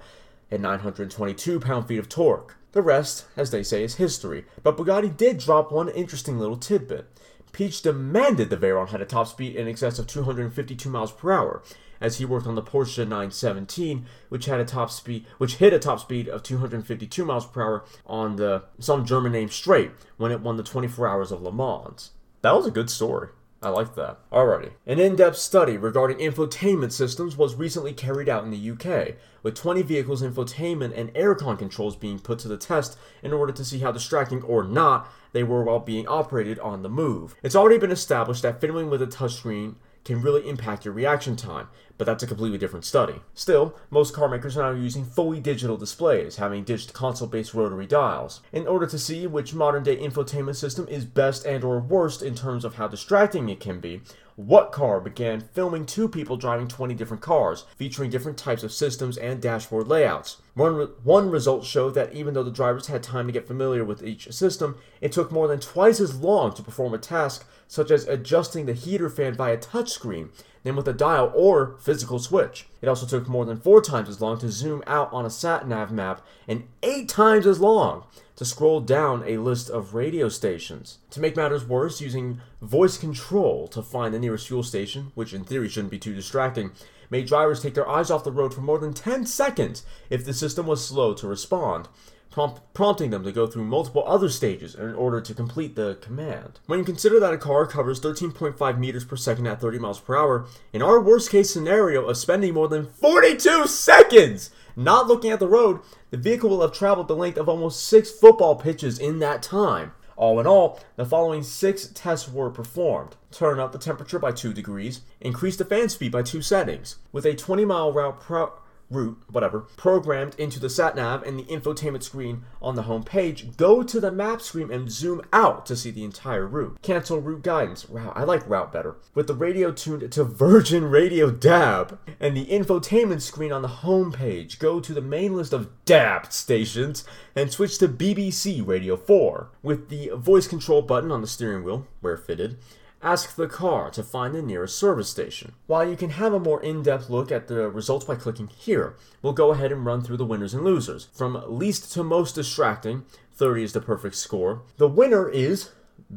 and 0.49 0.61
922 0.61 1.59
pound 1.59 1.87
feet 1.87 1.99
of 1.99 2.07
torque. 2.07 2.55
The 2.71 2.81
rest, 2.81 3.25
as 3.35 3.51
they 3.51 3.61
say, 3.61 3.83
is 3.83 3.95
history, 3.95 4.45
but 4.61 4.77
Bugatti 4.77 5.15
did 5.15 5.37
drop 5.37 5.71
one 5.71 5.89
interesting 5.89 6.39
little 6.39 6.57
tidbit. 6.57 7.07
Piëch 7.53 7.83
demanded 7.83 8.49
the 8.49 8.57
Veyron 8.57 8.89
had 8.89 9.01
a 9.01 9.05
top 9.05 9.27
speed 9.27 9.55
in 9.55 9.67
excess 9.67 9.99
of 9.99 10.07
252 10.07 10.89
miles 10.89 11.11
per 11.11 11.31
hour, 11.31 11.61
as 12.01 12.17
he 12.17 12.25
worked 12.25 12.47
on 12.47 12.55
the 12.55 12.63
Porsche 12.63 12.97
917, 12.97 14.05
which 14.29 14.45
had 14.45 14.59
a 14.59 14.65
top 14.65 14.89
speed, 14.89 15.25
which 15.37 15.57
hit 15.57 15.71
a 15.71 15.77
top 15.77 15.99
speed 15.99 16.27
of 16.27 16.41
252 16.41 17.23
miles 17.23 17.45
per 17.45 17.61
hour 17.61 17.85
on 18.07 18.37
the 18.37 18.63
some 18.79 19.05
German 19.05 19.31
name 19.31 19.49
straight 19.49 19.91
when 20.17 20.31
it 20.31 20.41
won 20.41 20.57
the 20.57 20.63
24 20.63 21.07
Hours 21.07 21.31
of 21.31 21.43
Le 21.43 21.51
Mans. 21.51 22.11
That 22.41 22.55
was 22.55 22.65
a 22.65 22.71
good 22.71 22.89
story. 22.89 23.29
I 23.63 23.69
like 23.69 23.95
that. 23.95 24.19
Alrighty. 24.29 24.71
An 24.85 24.99
in 24.99 25.15
depth 25.15 25.37
study 25.37 25.77
regarding 25.77 26.17
infotainment 26.17 26.91
systems 26.91 27.37
was 27.37 27.55
recently 27.55 27.93
carried 27.93 28.27
out 28.27 28.43
in 28.43 28.51
the 28.51 28.71
UK, 28.71 29.15
with 29.41 29.55
20 29.55 29.81
vehicles' 29.83 30.21
infotainment 30.21 30.93
and 30.97 31.13
aircon 31.13 31.57
controls 31.57 31.95
being 31.95 32.19
put 32.19 32.39
to 32.39 32.49
the 32.49 32.57
test 32.57 32.97
in 33.21 33.31
order 33.31 33.53
to 33.53 33.63
see 33.63 33.79
how 33.79 33.91
distracting 33.91 34.41
or 34.43 34.63
not 34.63 35.09
they 35.31 35.43
were 35.43 35.63
while 35.63 35.79
being 35.79 36.07
operated 36.07 36.59
on 36.59 36.83
the 36.83 36.89
move. 36.89 37.35
It's 37.41 37.55
already 37.55 37.77
been 37.77 37.91
established 37.91 38.41
that 38.43 38.59
fiddling 38.59 38.89
with 38.89 39.01
a 39.01 39.07
touchscreen 39.07 39.75
can 40.03 40.21
really 40.21 40.47
impact 40.47 40.85
your 40.85 40.93
reaction 40.93 41.35
time, 41.35 41.67
but 41.97 42.05
that's 42.05 42.23
a 42.23 42.27
completely 42.27 42.57
different 42.57 42.85
study. 42.85 43.21
Still, 43.33 43.75
most 43.89 44.13
car 44.13 44.27
makers 44.27 44.57
are 44.57 44.73
now 44.73 44.79
using 44.79 45.05
fully 45.05 45.39
digital 45.39 45.77
displays, 45.77 46.37
having 46.37 46.63
ditched 46.63 46.93
console-based 46.93 47.53
rotary 47.53 47.85
dials, 47.85 48.41
in 48.51 48.67
order 48.67 48.85
to 48.87 48.99
see 48.99 49.27
which 49.27 49.53
modern-day 49.53 49.97
infotainment 49.97 50.55
system 50.55 50.87
is 50.87 51.05
best 51.05 51.45
and 51.45 51.63
or 51.63 51.79
worst 51.79 52.21
in 52.21 52.35
terms 52.35 52.65
of 52.65 52.75
how 52.75 52.87
distracting 52.87 53.49
it 53.49 53.59
can 53.59 53.79
be, 53.79 54.01
What 54.35 54.71
Car 54.71 54.99
began 54.99 55.41
filming 55.41 55.85
two 55.85 56.09
people 56.09 56.37
driving 56.37 56.67
20 56.67 56.95
different 56.95 57.21
cars, 57.21 57.65
featuring 57.77 58.09
different 58.09 58.37
types 58.37 58.63
of 58.63 58.71
systems 58.71 59.15
and 59.17 59.39
dashboard 59.39 59.87
layouts. 59.87 60.41
One, 60.55 60.75
re- 60.75 60.87
one 61.03 61.29
result 61.29 61.65
showed 61.65 61.93
that 61.93 62.13
even 62.13 62.33
though 62.33 62.43
the 62.43 62.49
drivers 62.49 62.87
had 62.87 63.03
time 63.03 63.27
to 63.27 63.31
get 63.31 63.47
familiar 63.47 63.85
with 63.85 64.03
each 64.03 64.31
system, 64.33 64.77
it 65.01 65.11
took 65.11 65.31
more 65.31 65.47
than 65.47 65.59
twice 65.59 65.99
as 65.99 66.15
long 66.15 66.53
to 66.53 66.63
perform 66.63 66.95
a 66.95 66.97
task 66.97 67.45
such 67.67 67.91
as 67.91 68.07
adjusting 68.07 68.65
the 68.65 68.73
heater 68.73 69.09
fan 69.09 69.35
via 69.35 69.57
touchscreen 69.57 70.29
than 70.63 70.75
with 70.75 70.87
a 70.87 70.93
dial 70.93 71.31
or 71.35 71.77
physical 71.79 72.19
switch. 72.19 72.67
It 72.81 72.87
also 72.87 73.05
took 73.05 73.27
more 73.27 73.45
than 73.45 73.57
four 73.57 73.81
times 73.81 74.09
as 74.09 74.21
long 74.21 74.37
to 74.39 74.49
zoom 74.49 74.83
out 74.87 75.11
on 75.13 75.25
a 75.25 75.29
sat 75.29 75.67
nav 75.67 75.91
map 75.91 76.25
and 76.47 76.67
eight 76.81 77.09
times 77.09 77.45
as 77.45 77.59
long 77.59 78.05
to 78.35 78.45
scroll 78.45 78.79
down 78.79 79.23
a 79.25 79.37
list 79.37 79.69
of 79.69 79.93
radio 79.93 80.29
stations. 80.29 80.97
To 81.11 81.19
make 81.19 81.35
matters 81.35 81.65
worse, 81.65 82.01
using 82.01 82.41
voice 82.61 82.97
control 82.97 83.67
to 83.69 83.81
find 83.81 84.13
the 84.13 84.19
nearest 84.19 84.47
fuel 84.47 84.63
station, 84.63 85.11
which 85.15 85.33
in 85.33 85.43
theory 85.43 85.69
shouldn't 85.69 85.91
be 85.91 85.99
too 85.99 86.15
distracting, 86.15 86.71
made 87.09 87.27
drivers 87.27 87.61
take 87.61 87.75
their 87.75 87.87
eyes 87.87 88.09
off 88.09 88.23
the 88.23 88.31
road 88.31 88.53
for 88.53 88.61
more 88.61 88.79
than 88.79 88.93
10 88.93 89.25
seconds 89.25 89.85
if 90.09 90.25
the 90.25 90.33
system 90.33 90.65
was 90.65 90.85
slow 90.85 91.13
to 91.13 91.27
respond 91.27 91.87
prompt, 92.33 92.61
prompting 92.73 93.11
them 93.11 93.23
to 93.23 93.31
go 93.31 93.45
through 93.45 93.63
multiple 93.63 94.03
other 94.07 94.27
stages 94.27 94.73
in 94.73 94.95
order 94.95 95.21
to 95.21 95.33
complete 95.35 95.75
the 95.75 95.99
command. 96.01 96.59
When 96.65 96.79
you 96.79 96.85
consider 96.85 97.19
that 97.19 97.33
a 97.33 97.37
car 97.37 97.67
covers 97.67 98.01
13.5 98.01 98.79
meters 98.79 99.05
per 99.05 99.15
second 99.15 99.45
at 99.47 99.61
30 99.61 99.77
miles 99.77 99.99
per 99.99 100.17
hour, 100.17 100.47
in 100.73 100.81
our 100.81 100.99
worst 100.99 101.29
case 101.29 101.53
scenario 101.53 102.09
of 102.09 102.17
spending 102.17 102.55
more 102.55 102.67
than 102.67 102.87
42 102.87 103.67
seconds 103.67 104.49
not 104.75 105.07
looking 105.07 105.29
at 105.29 105.39
the 105.39 105.47
road, 105.47 105.81
the 106.09 106.17
vehicle 106.17 106.49
will 106.49 106.61
have 106.61 106.73
traveled 106.73 107.07
the 107.07 107.15
length 107.15 107.37
of 107.37 107.47
almost 107.47 107.83
six 107.83 108.09
football 108.09 108.55
pitches 108.55 108.97
in 108.97 109.19
that 109.19 109.43
time. 109.43 109.91
All 110.15 110.39
in 110.39 110.47
all, 110.47 110.79
the 110.95 111.05
following 111.05 111.43
six 111.43 111.87
tests 111.93 112.31
were 112.31 112.49
performed. 112.49 113.15
Turn 113.31 113.59
up 113.59 113.71
the 113.71 113.77
temperature 113.77 114.19
by 114.19 114.31
2 114.31 114.53
degrees, 114.53 115.01
increase 115.21 115.57
the 115.57 115.65
fan 115.65 115.89
speed 115.89 116.11
by 116.11 116.23
2 116.23 116.41
settings. 116.41 116.97
With 117.11 117.25
a 117.25 117.35
20 117.35 117.65
mile 117.65 117.91
route 117.91 118.19
pro- 118.19 118.53
route, 118.93 119.17
whatever, 119.31 119.61
programmed 119.77 120.35
into 120.39 120.59
the 120.59 120.69
sat 120.69 120.95
nav 120.95 121.23
and 121.23 121.39
the 121.39 121.43
infotainment 121.43 122.03
screen 122.03 122.43
on 122.61 122.75
the 122.75 122.83
home 122.83 123.03
page, 123.03 123.57
go 123.57 123.83
to 123.83 123.99
the 123.99 124.11
map 124.11 124.41
screen 124.41 124.71
and 124.71 124.91
zoom 124.91 125.21
out 125.31 125.65
to 125.65 125.75
see 125.75 125.91
the 125.91 126.03
entire 126.03 126.47
route. 126.47 126.77
Cancel 126.81 127.19
route 127.19 127.43
guidance. 127.43 127.89
Wow, 127.89 128.13
I 128.15 128.23
like 128.23 128.47
route 128.49 128.71
better. 128.71 128.95
With 129.13 129.27
the 129.27 129.33
radio 129.33 129.71
tuned 129.71 130.11
to 130.11 130.23
Virgin 130.23 130.85
Radio 130.85 131.31
DAB 131.31 131.99
and 132.19 132.35
the 132.35 132.45
infotainment 132.45 133.21
screen 133.21 133.51
on 133.51 133.61
the 133.61 133.67
home 133.67 134.11
page, 134.11 134.59
go 134.59 134.79
to 134.79 134.93
the 134.93 135.01
main 135.01 135.35
list 135.35 135.53
of 135.53 135.69
DAB 135.85 136.31
stations 136.31 137.03
and 137.35 137.51
switch 137.51 137.77
to 137.79 137.87
BBC 137.87 138.65
Radio 138.65 138.95
4. 138.95 139.49
With 139.61 139.89
the 139.89 140.11
voice 140.15 140.47
control 140.47 140.81
button 140.81 141.11
on 141.11 141.21
the 141.21 141.27
steering 141.27 141.63
wheel, 141.63 141.87
where 142.01 142.17
fitted, 142.17 142.57
ask 143.03 143.35
the 143.35 143.47
car 143.47 143.89
to 143.91 144.01
find 144.01 144.33
the 144.33 144.41
nearest 144.41 144.77
service 144.77 145.09
station. 145.09 145.53
While 145.67 145.87
you 145.87 145.95
can 145.95 146.11
have 146.11 146.33
a 146.33 146.39
more 146.39 146.61
in-depth 146.63 147.09
look 147.09 147.31
at 147.31 147.47
the 147.47 147.69
results 147.69 148.05
by 148.05 148.15
clicking 148.15 148.47
here, 148.47 148.95
we'll 149.21 149.33
go 149.33 149.51
ahead 149.51 149.71
and 149.71 149.85
run 149.85 150.01
through 150.01 150.17
the 150.17 150.25
winners 150.25 150.53
and 150.53 150.63
losers. 150.63 151.09
From 151.13 151.43
least 151.47 151.91
to 151.93 152.03
most 152.03 152.35
distracting, 152.35 153.05
30 153.35 153.63
is 153.63 153.73
the 153.73 153.81
perfect 153.81 154.15
score. 154.15 154.61
The 154.77 154.87
winner 154.87 155.29
is 155.29 155.71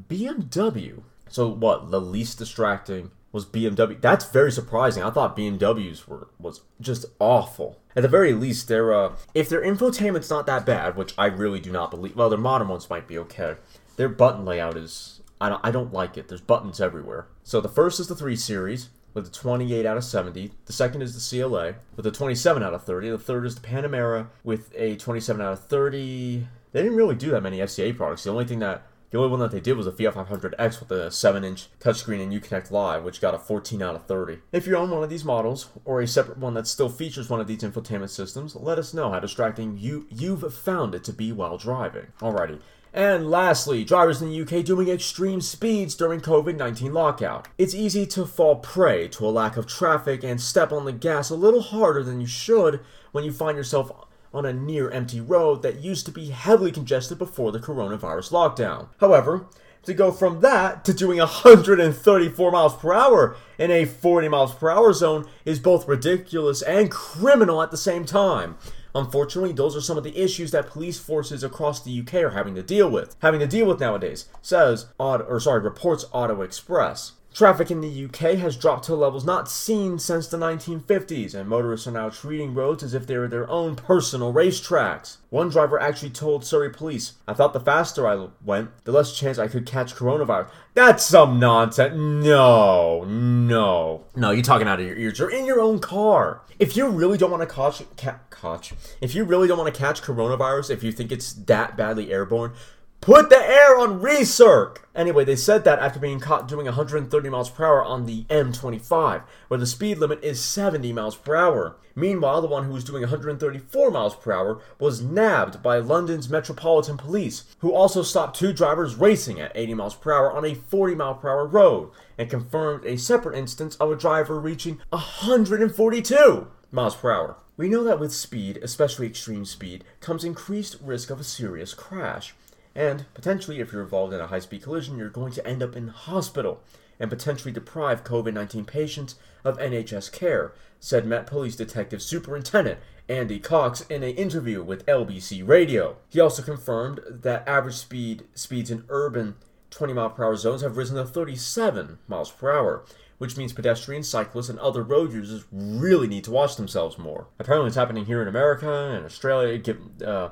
BMW. 0.09 1.03
So 1.29 1.49
what, 1.49 1.91
the 1.91 2.01
least 2.01 2.39
distracting 2.39 3.11
was 3.33 3.45
BMW. 3.45 4.01
That's 4.01 4.25
very 4.25 4.51
surprising. 4.51 5.03
I 5.03 5.11
thought 5.11 5.37
BMWs 5.37 6.07
were 6.07 6.29
was 6.39 6.63
just 6.81 7.05
awful. 7.19 7.79
At 7.95 8.03
the 8.03 8.09
very 8.09 8.33
least, 8.33 8.69
their 8.69 8.95
uh, 8.95 9.17
if 9.35 9.49
their 9.49 9.63
infotainment's 9.63 10.31
not 10.31 10.47
that 10.47 10.65
bad, 10.65 10.97
which 10.97 11.15
I 11.19 11.27
really 11.27 11.61
do 11.61 11.71
not 11.71 11.91
believe. 11.91 12.17
Well, 12.17 12.31
their 12.31 12.39
modern 12.39 12.69
ones 12.69 12.89
might 12.89 13.07
be 13.07 13.19
okay. 13.19 13.57
Their 13.97 14.09
button 14.09 14.45
layout 14.45 14.77
is 14.77 15.16
I 15.41 15.49
don't, 15.49 15.61
I 15.65 15.71
don't 15.71 15.93
like 15.93 16.17
it. 16.17 16.29
There's 16.29 16.41
buttons 16.41 16.81
everywhere. 16.81 17.27
So 17.45 17.61
the 17.61 17.69
first 17.69 18.01
is 18.01 18.09
the 18.09 18.17
3 18.17 18.37
Series 18.37 18.91
with 19.15 19.29
a 19.29 19.31
28 19.31 19.87
out 19.87 19.97
of 19.97 20.05
70. 20.05 20.53
The 20.67 20.73
second 20.73 21.03
is 21.03 21.15
the 21.15 21.43
CLA 21.43 21.75
with 21.97 22.07
a 22.07 22.11
27 22.11 22.63
out 22.63 22.75
of 22.75 22.85
30. 22.85 23.11
The 23.11 23.19
third 23.19 23.47
is 23.47 23.55
the 23.55 23.67
Panamera 23.67 24.29
with 24.45 24.73
a 24.77 24.97
27 24.97 25.41
out 25.41 25.53
of 25.53 25.65
30. 25.67 26.47
They 26.73 26.83
didn't 26.83 26.97
really 26.97 27.15
do 27.15 27.31
that 27.31 27.43
many 27.43 27.59
FCA 27.59 27.97
products. 27.97 28.25
The 28.25 28.31
only 28.31 28.45
thing 28.45 28.59
that 28.59 28.87
the 29.11 29.19
only 29.19 29.31
one 29.31 29.41
that 29.41 29.53
they 29.53 29.61
did 29.61 29.77
was 29.77 29.87
the 29.87 29.93
Fiat 29.93 30.15
500X 30.15 30.81
with 30.81 30.91
a 30.91 31.07
7-inch 31.07 31.69
touchscreen 31.81 32.23
and 32.23 32.33
Uconnect 32.33 32.73
Live, 32.73 33.05
which 33.05 33.21
got 33.21 33.35
a 33.35 33.39
14 33.39 33.81
out 33.81 33.95
of 33.95 34.05
30. 34.05 34.39
If 34.53 34.67
you 34.67 34.77
own 34.77 34.91
one 34.91 35.05
of 35.05 35.09
these 35.09 35.25
models, 35.25 35.71
or 35.85 36.01
a 36.01 36.09
separate 36.09 36.39
one 36.39 36.55
that 36.55 36.67
still 36.67 36.89
features 36.89 37.31
one 37.31 37.41
of 37.41 37.47
these 37.47 37.63
infotainment 37.63 38.11
systems, 38.11 38.57
let 38.57 38.79
us 38.79 38.93
know 38.93 39.11
how 39.11 39.21
distracting 39.21 39.79
you, 39.79 40.07
you've 40.11 40.53
found 40.53 40.95
it 40.95 41.05
to 41.05 41.13
be 41.13 41.31
while 41.31 41.57
driving. 41.57 42.09
Alrighty, 42.19 42.61
and 42.97 43.31
lastly, 43.31 43.85
drivers 43.85 44.23
in 44.23 44.31
the 44.31 44.41
UK 44.41 44.65
doing 44.65 44.89
extreme 44.89 45.43
speeds 45.43 45.95
during 45.95 46.19
COVID 46.21 46.57
19 46.57 46.95
lockout. 46.95 47.47
It's 47.59 47.75
easy 47.75 48.07
to 48.07 48.25
fall 48.25 48.57
prey 48.57 49.07
to 49.09 49.27
a 49.27 49.29
lack 49.29 49.59
of 49.59 49.67
traffic 49.67 50.25
and 50.25 50.41
step 50.41 50.73
on 50.73 50.87
the 50.87 50.93
gas 50.93 51.29
a 51.29 51.37
little 51.37 51.61
harder 51.61 52.03
than 52.03 52.23
you 52.23 52.27
should 52.27 52.81
when 53.13 53.23
you 53.23 53.33
find 53.33 53.59
yourself 53.59 53.93
on 54.33 54.47
a 54.47 54.53
near 54.53 54.91
empty 54.91 55.21
road 55.21 55.61
that 55.61 55.81
used 55.81 56.07
to 56.07 56.11
be 56.11 56.31
heavily 56.31 56.73
congested 56.73 57.19
before 57.19 57.53
the 57.53 57.61
coronavirus 57.61 58.33
lockdown. 58.33 58.89
However, 58.99 59.47
to 59.83 59.93
go 59.93 60.11
from 60.11 60.41
that 60.41 60.83
to 60.87 60.95
doing 60.95 61.19
134 61.19 62.51
miles 62.51 62.77
per 62.77 62.95
hour 62.95 63.37
in 63.59 63.71
a 63.71 63.85
40 63.85 64.29
miles 64.29 64.55
per 64.55 64.71
hour 64.71 64.95
zone 64.95 65.29
is 65.45 65.61
both 65.61 65.87
ridiculous 65.87 66.63
and 66.63 66.91
criminal 66.91 67.63
at 67.63 67.71
the 67.71 67.77
same 67.77 68.07
time. 68.07 68.57
Unfortunately, 68.97 69.53
those 69.53 69.77
are 69.77 69.83
some 69.83 69.99
of 69.99 70.05
the 70.05 70.19
issues 70.19 70.53
that 70.53 70.69
police 70.71 70.99
forces 70.99 71.45
across 71.45 71.85
the 71.85 72.01
UK 72.01 72.15
are 72.15 72.31
having 72.31 72.55
to 72.55 72.63
deal 72.63 72.91
with. 72.91 73.15
Having 73.21 73.41
to 73.41 73.47
deal 73.47 73.67
with 73.67 73.79
nowadays, 73.79 74.27
says 74.41 74.87
or 74.99 75.39
sorry, 75.39 75.61
reports 75.61 76.07
Auto 76.13 76.41
Express. 76.41 77.13
Traffic 77.37 77.71
in 77.71 77.83
the 77.83 78.05
UK 78.07 78.39
has 78.39 78.57
dropped 78.57 78.87
to 78.87 78.95
levels 78.95 79.27
not 79.27 79.47
seen 79.47 79.99
since 79.99 80.27
the 80.27 80.39
1950s, 80.39 81.35
and 81.35 81.47
motorists 81.47 81.87
are 81.87 81.91
now 81.91 82.09
treating 82.09 82.55
roads 82.55 82.83
as 82.83 82.95
if 82.95 83.07
they 83.07 83.19
were 83.19 83.29
their 83.29 83.47
own 83.51 83.77
personal 83.77 84.33
racetracks. 84.33 85.19
One 85.29 85.51
driver 85.51 85.79
actually 85.79 86.09
told 86.09 86.47
Surrey 86.47 86.71
police, 86.71 87.13
I 87.29 87.35
thought 87.35 87.53
the 87.53 87.61
faster 87.61 88.07
I 88.07 88.29
went, 88.43 88.71
the 88.85 88.93
less 88.93 89.15
chance 89.15 89.39
I 89.39 89.49
could 89.49 89.67
catch 89.67 89.95
coronavirus. 89.95 90.49
That's 90.73 91.05
some 91.05 91.39
nonsense. 91.39 91.95
No, 91.95 93.05
no. 93.05 94.05
No, 94.17 94.31
you're 94.31 94.43
talking 94.43 94.67
out 94.67 94.81
of 94.81 94.87
your 94.87 94.97
ears. 94.97 95.19
You're 95.19 95.31
in 95.31 95.45
your 95.45 95.61
own 95.61 95.79
car. 95.79 96.41
If 96.59 96.75
you 96.75 96.89
really 96.89 97.19
don't 97.19 97.31
want 97.31 97.47
to 97.47 97.55
catch, 97.55 97.83
ca- 97.99 98.21
catch, 98.31 98.73
if 99.03 99.15
you 99.15 99.25
really 99.25 99.47
don't 99.47 99.59
want 99.59 99.75
to 99.75 99.79
catch 99.79 100.01
coronavirus, 100.01 100.71
if 100.71 100.83
you 100.83 100.91
think 100.91 101.13
it's 101.13 101.35
that 101.35 101.77
badly 101.77 102.11
airborne, 102.11 102.53
Put 103.01 103.31
the 103.31 103.39
air 103.39 103.79
on 103.79 104.01
recirc! 104.01 104.79
Anyway, 104.95 105.25
they 105.25 105.37
said 105.37 105.63
that 105.65 105.79
after 105.79 106.01
being 106.01 106.19
caught 106.19 106.49
doing 106.49 106.67
130 106.67 107.29
miles 107.29 107.51
per 107.51 107.65
hour 107.65 107.85
on 107.85 108.07
the 108.07 108.25
M25, 108.25 109.23
where 109.49 109.61
the 109.61 109.67
speed 109.67 109.99
limit 109.99 110.25
is 110.25 110.43
70 110.43 110.93
miles 110.93 111.15
per 111.15 111.37
hour. 111.37 111.77
Meanwhile, 111.95 112.43
the 112.43 112.49
one 112.49 112.65
who 112.65 112.73
was 112.73 112.83
doing 112.85 113.03
134 113.03 113.91
miles 113.91 114.17
per 114.17 114.33
hour 114.33 114.61
was 114.79 115.03
nabbed 115.03 115.63
by 115.63 115.79
London's 115.79 116.29
Metropolitan 116.29 116.97
Police, 116.97 117.45
who 117.61 117.73
also 117.73 118.03
stopped 118.03 118.39
two 118.39 118.53
drivers 118.53 118.97
racing 118.97 119.41
at 119.41 119.53
80 119.55 119.75
miles 119.75 119.95
per 119.95 120.13
hour 120.13 120.33
on 120.33 120.45
a 120.45 120.55
40 120.55 120.95
mile 120.95 121.15
per 121.15 121.29
hour 121.29 121.47
road, 121.47 121.91
and 122.19 122.29
confirmed 122.29 122.85
a 122.85 122.99
separate 122.99 123.39
instance 123.39 123.77
of 123.77 123.91
a 123.91 123.97
driver 123.97 124.41
reaching 124.41 124.81
142 124.91 126.49
miles 126.73 126.97
per 126.97 127.13
hour. 127.13 127.37
We 127.57 127.69
know 127.69 127.85
that 127.85 128.01
with 128.01 128.13
speed, 128.13 128.59
especially 128.63 129.07
extreme 129.07 129.45
speed, 129.45 129.85
comes 130.01 130.25
increased 130.25 130.77
risk 130.83 131.11
of 131.11 131.21
a 131.21 131.25
serious 131.25 131.73
crash. 131.73 132.35
And 132.77 133.07
potentially, 133.15 133.59
if 133.59 133.73
you're 133.73 133.83
involved 133.83 134.13
in 134.13 134.21
a 134.21 134.27
high 134.27 134.39
speed 134.39 134.63
collision, 134.63 134.99
you're 134.99 135.09
going 135.09 135.33
to 135.33 135.47
end 135.47 135.63
up 135.63 135.75
in 135.75 135.89
hospital 135.89 136.63
and 137.01 137.09
potentially 137.11 137.53
deprive 137.53 138.05
COVID 138.05 138.35
19 138.35 138.67
patients 138.67 139.17
of 139.45 139.59
NHS 139.59 140.13
care, 140.13 140.53
said 140.79 141.07
Met 141.07 141.27
Police 141.27 141.57
Detective 141.57 142.03
Superintendent 142.03 142.79
Andy 143.09 143.39
Cox 143.39 143.81
in 143.83 144.03
an 144.03 144.15
interview 144.15 144.63
with 144.63 144.85
LBC 144.85 145.47
Radio. 145.47 145.97
He 146.11 146.21
also 146.21 146.43
confirmed 146.43 147.01
that 147.09 147.49
average 147.49 147.77
speed 147.77 148.25
speeds 148.35 148.71
in 148.71 148.85
urban 148.91 149.37
20 149.71 149.95
mile 149.95 150.11
per 150.11 150.25
hour 150.25 150.37
zones 150.37 150.63
have 150.63 150.77
risen 150.77 150.97
to 150.97 151.05
37 151.07 151.99
miles 152.09 152.31
per 152.31 152.53
hour, 152.53 152.85
which 153.17 153.39
means 153.39 153.55
pedestrians, 153.55 154.09
cyclists, 154.09 154.51
and 154.51 154.59
other 154.59 154.83
road 154.83 155.15
users 155.15 155.45
really 155.51 156.09
need 156.09 156.25
to 156.25 156.31
watch 156.31 156.57
themselves 156.57 156.99
more. 156.99 157.29
Apparently, 157.39 157.69
it's 157.69 157.77
happening 157.77 158.05
here 158.05 158.21
in 158.21 158.29
America 158.29 158.71
and 158.71 159.05
Australia, 159.07 159.63
uh, 160.05 160.29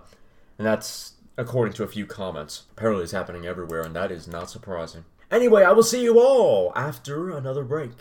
and 0.58 0.66
that's 0.66 1.13
according 1.36 1.74
to 1.74 1.82
a 1.82 1.88
few 1.88 2.06
comments. 2.06 2.62
Apparently, 2.72 3.04
it's 3.04 3.12
happening 3.12 3.46
everywhere, 3.46 3.82
and 3.82 3.94
that 3.96 4.12
is 4.12 4.28
not 4.28 4.50
surprising. 4.50 5.04
Anyway, 5.30 5.62
I 5.62 5.72
will 5.72 5.82
see 5.82 6.02
you 6.02 6.20
all 6.20 6.72
after 6.76 7.30
another 7.30 7.64
break. 7.64 7.92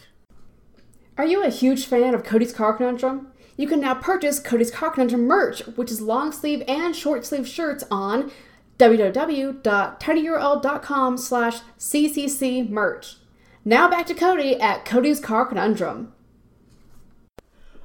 Are 1.18 1.26
you 1.26 1.44
a 1.44 1.50
huge 1.50 1.86
fan 1.86 2.14
of 2.14 2.24
Cody's 2.24 2.54
Car 2.54 2.74
Conundrum? 2.74 3.28
You 3.56 3.68
can 3.68 3.80
now 3.80 3.94
purchase 3.94 4.40
Cody's 4.40 4.72
Car 4.72 4.90
Conundrum 4.90 5.26
merch, 5.26 5.62
which 5.76 5.92
is 5.92 6.02
long 6.02 6.32
sleeve 6.32 6.64
and 6.68 6.96
short 6.96 7.26
sleeve 7.26 7.48
shirts 7.48 7.84
on 7.92 8.32
www.tinyurl.com 8.80 11.18
slash 11.18 11.60
ccc 11.78 12.70
merch. 12.70 13.18
Now 13.64 13.90
back 13.90 14.08
to 14.08 14.14
Cody 14.14 14.60
at 14.60 14.84
Cody's 14.86 15.20
Car 15.20 15.46
Conundrum. 15.46 16.14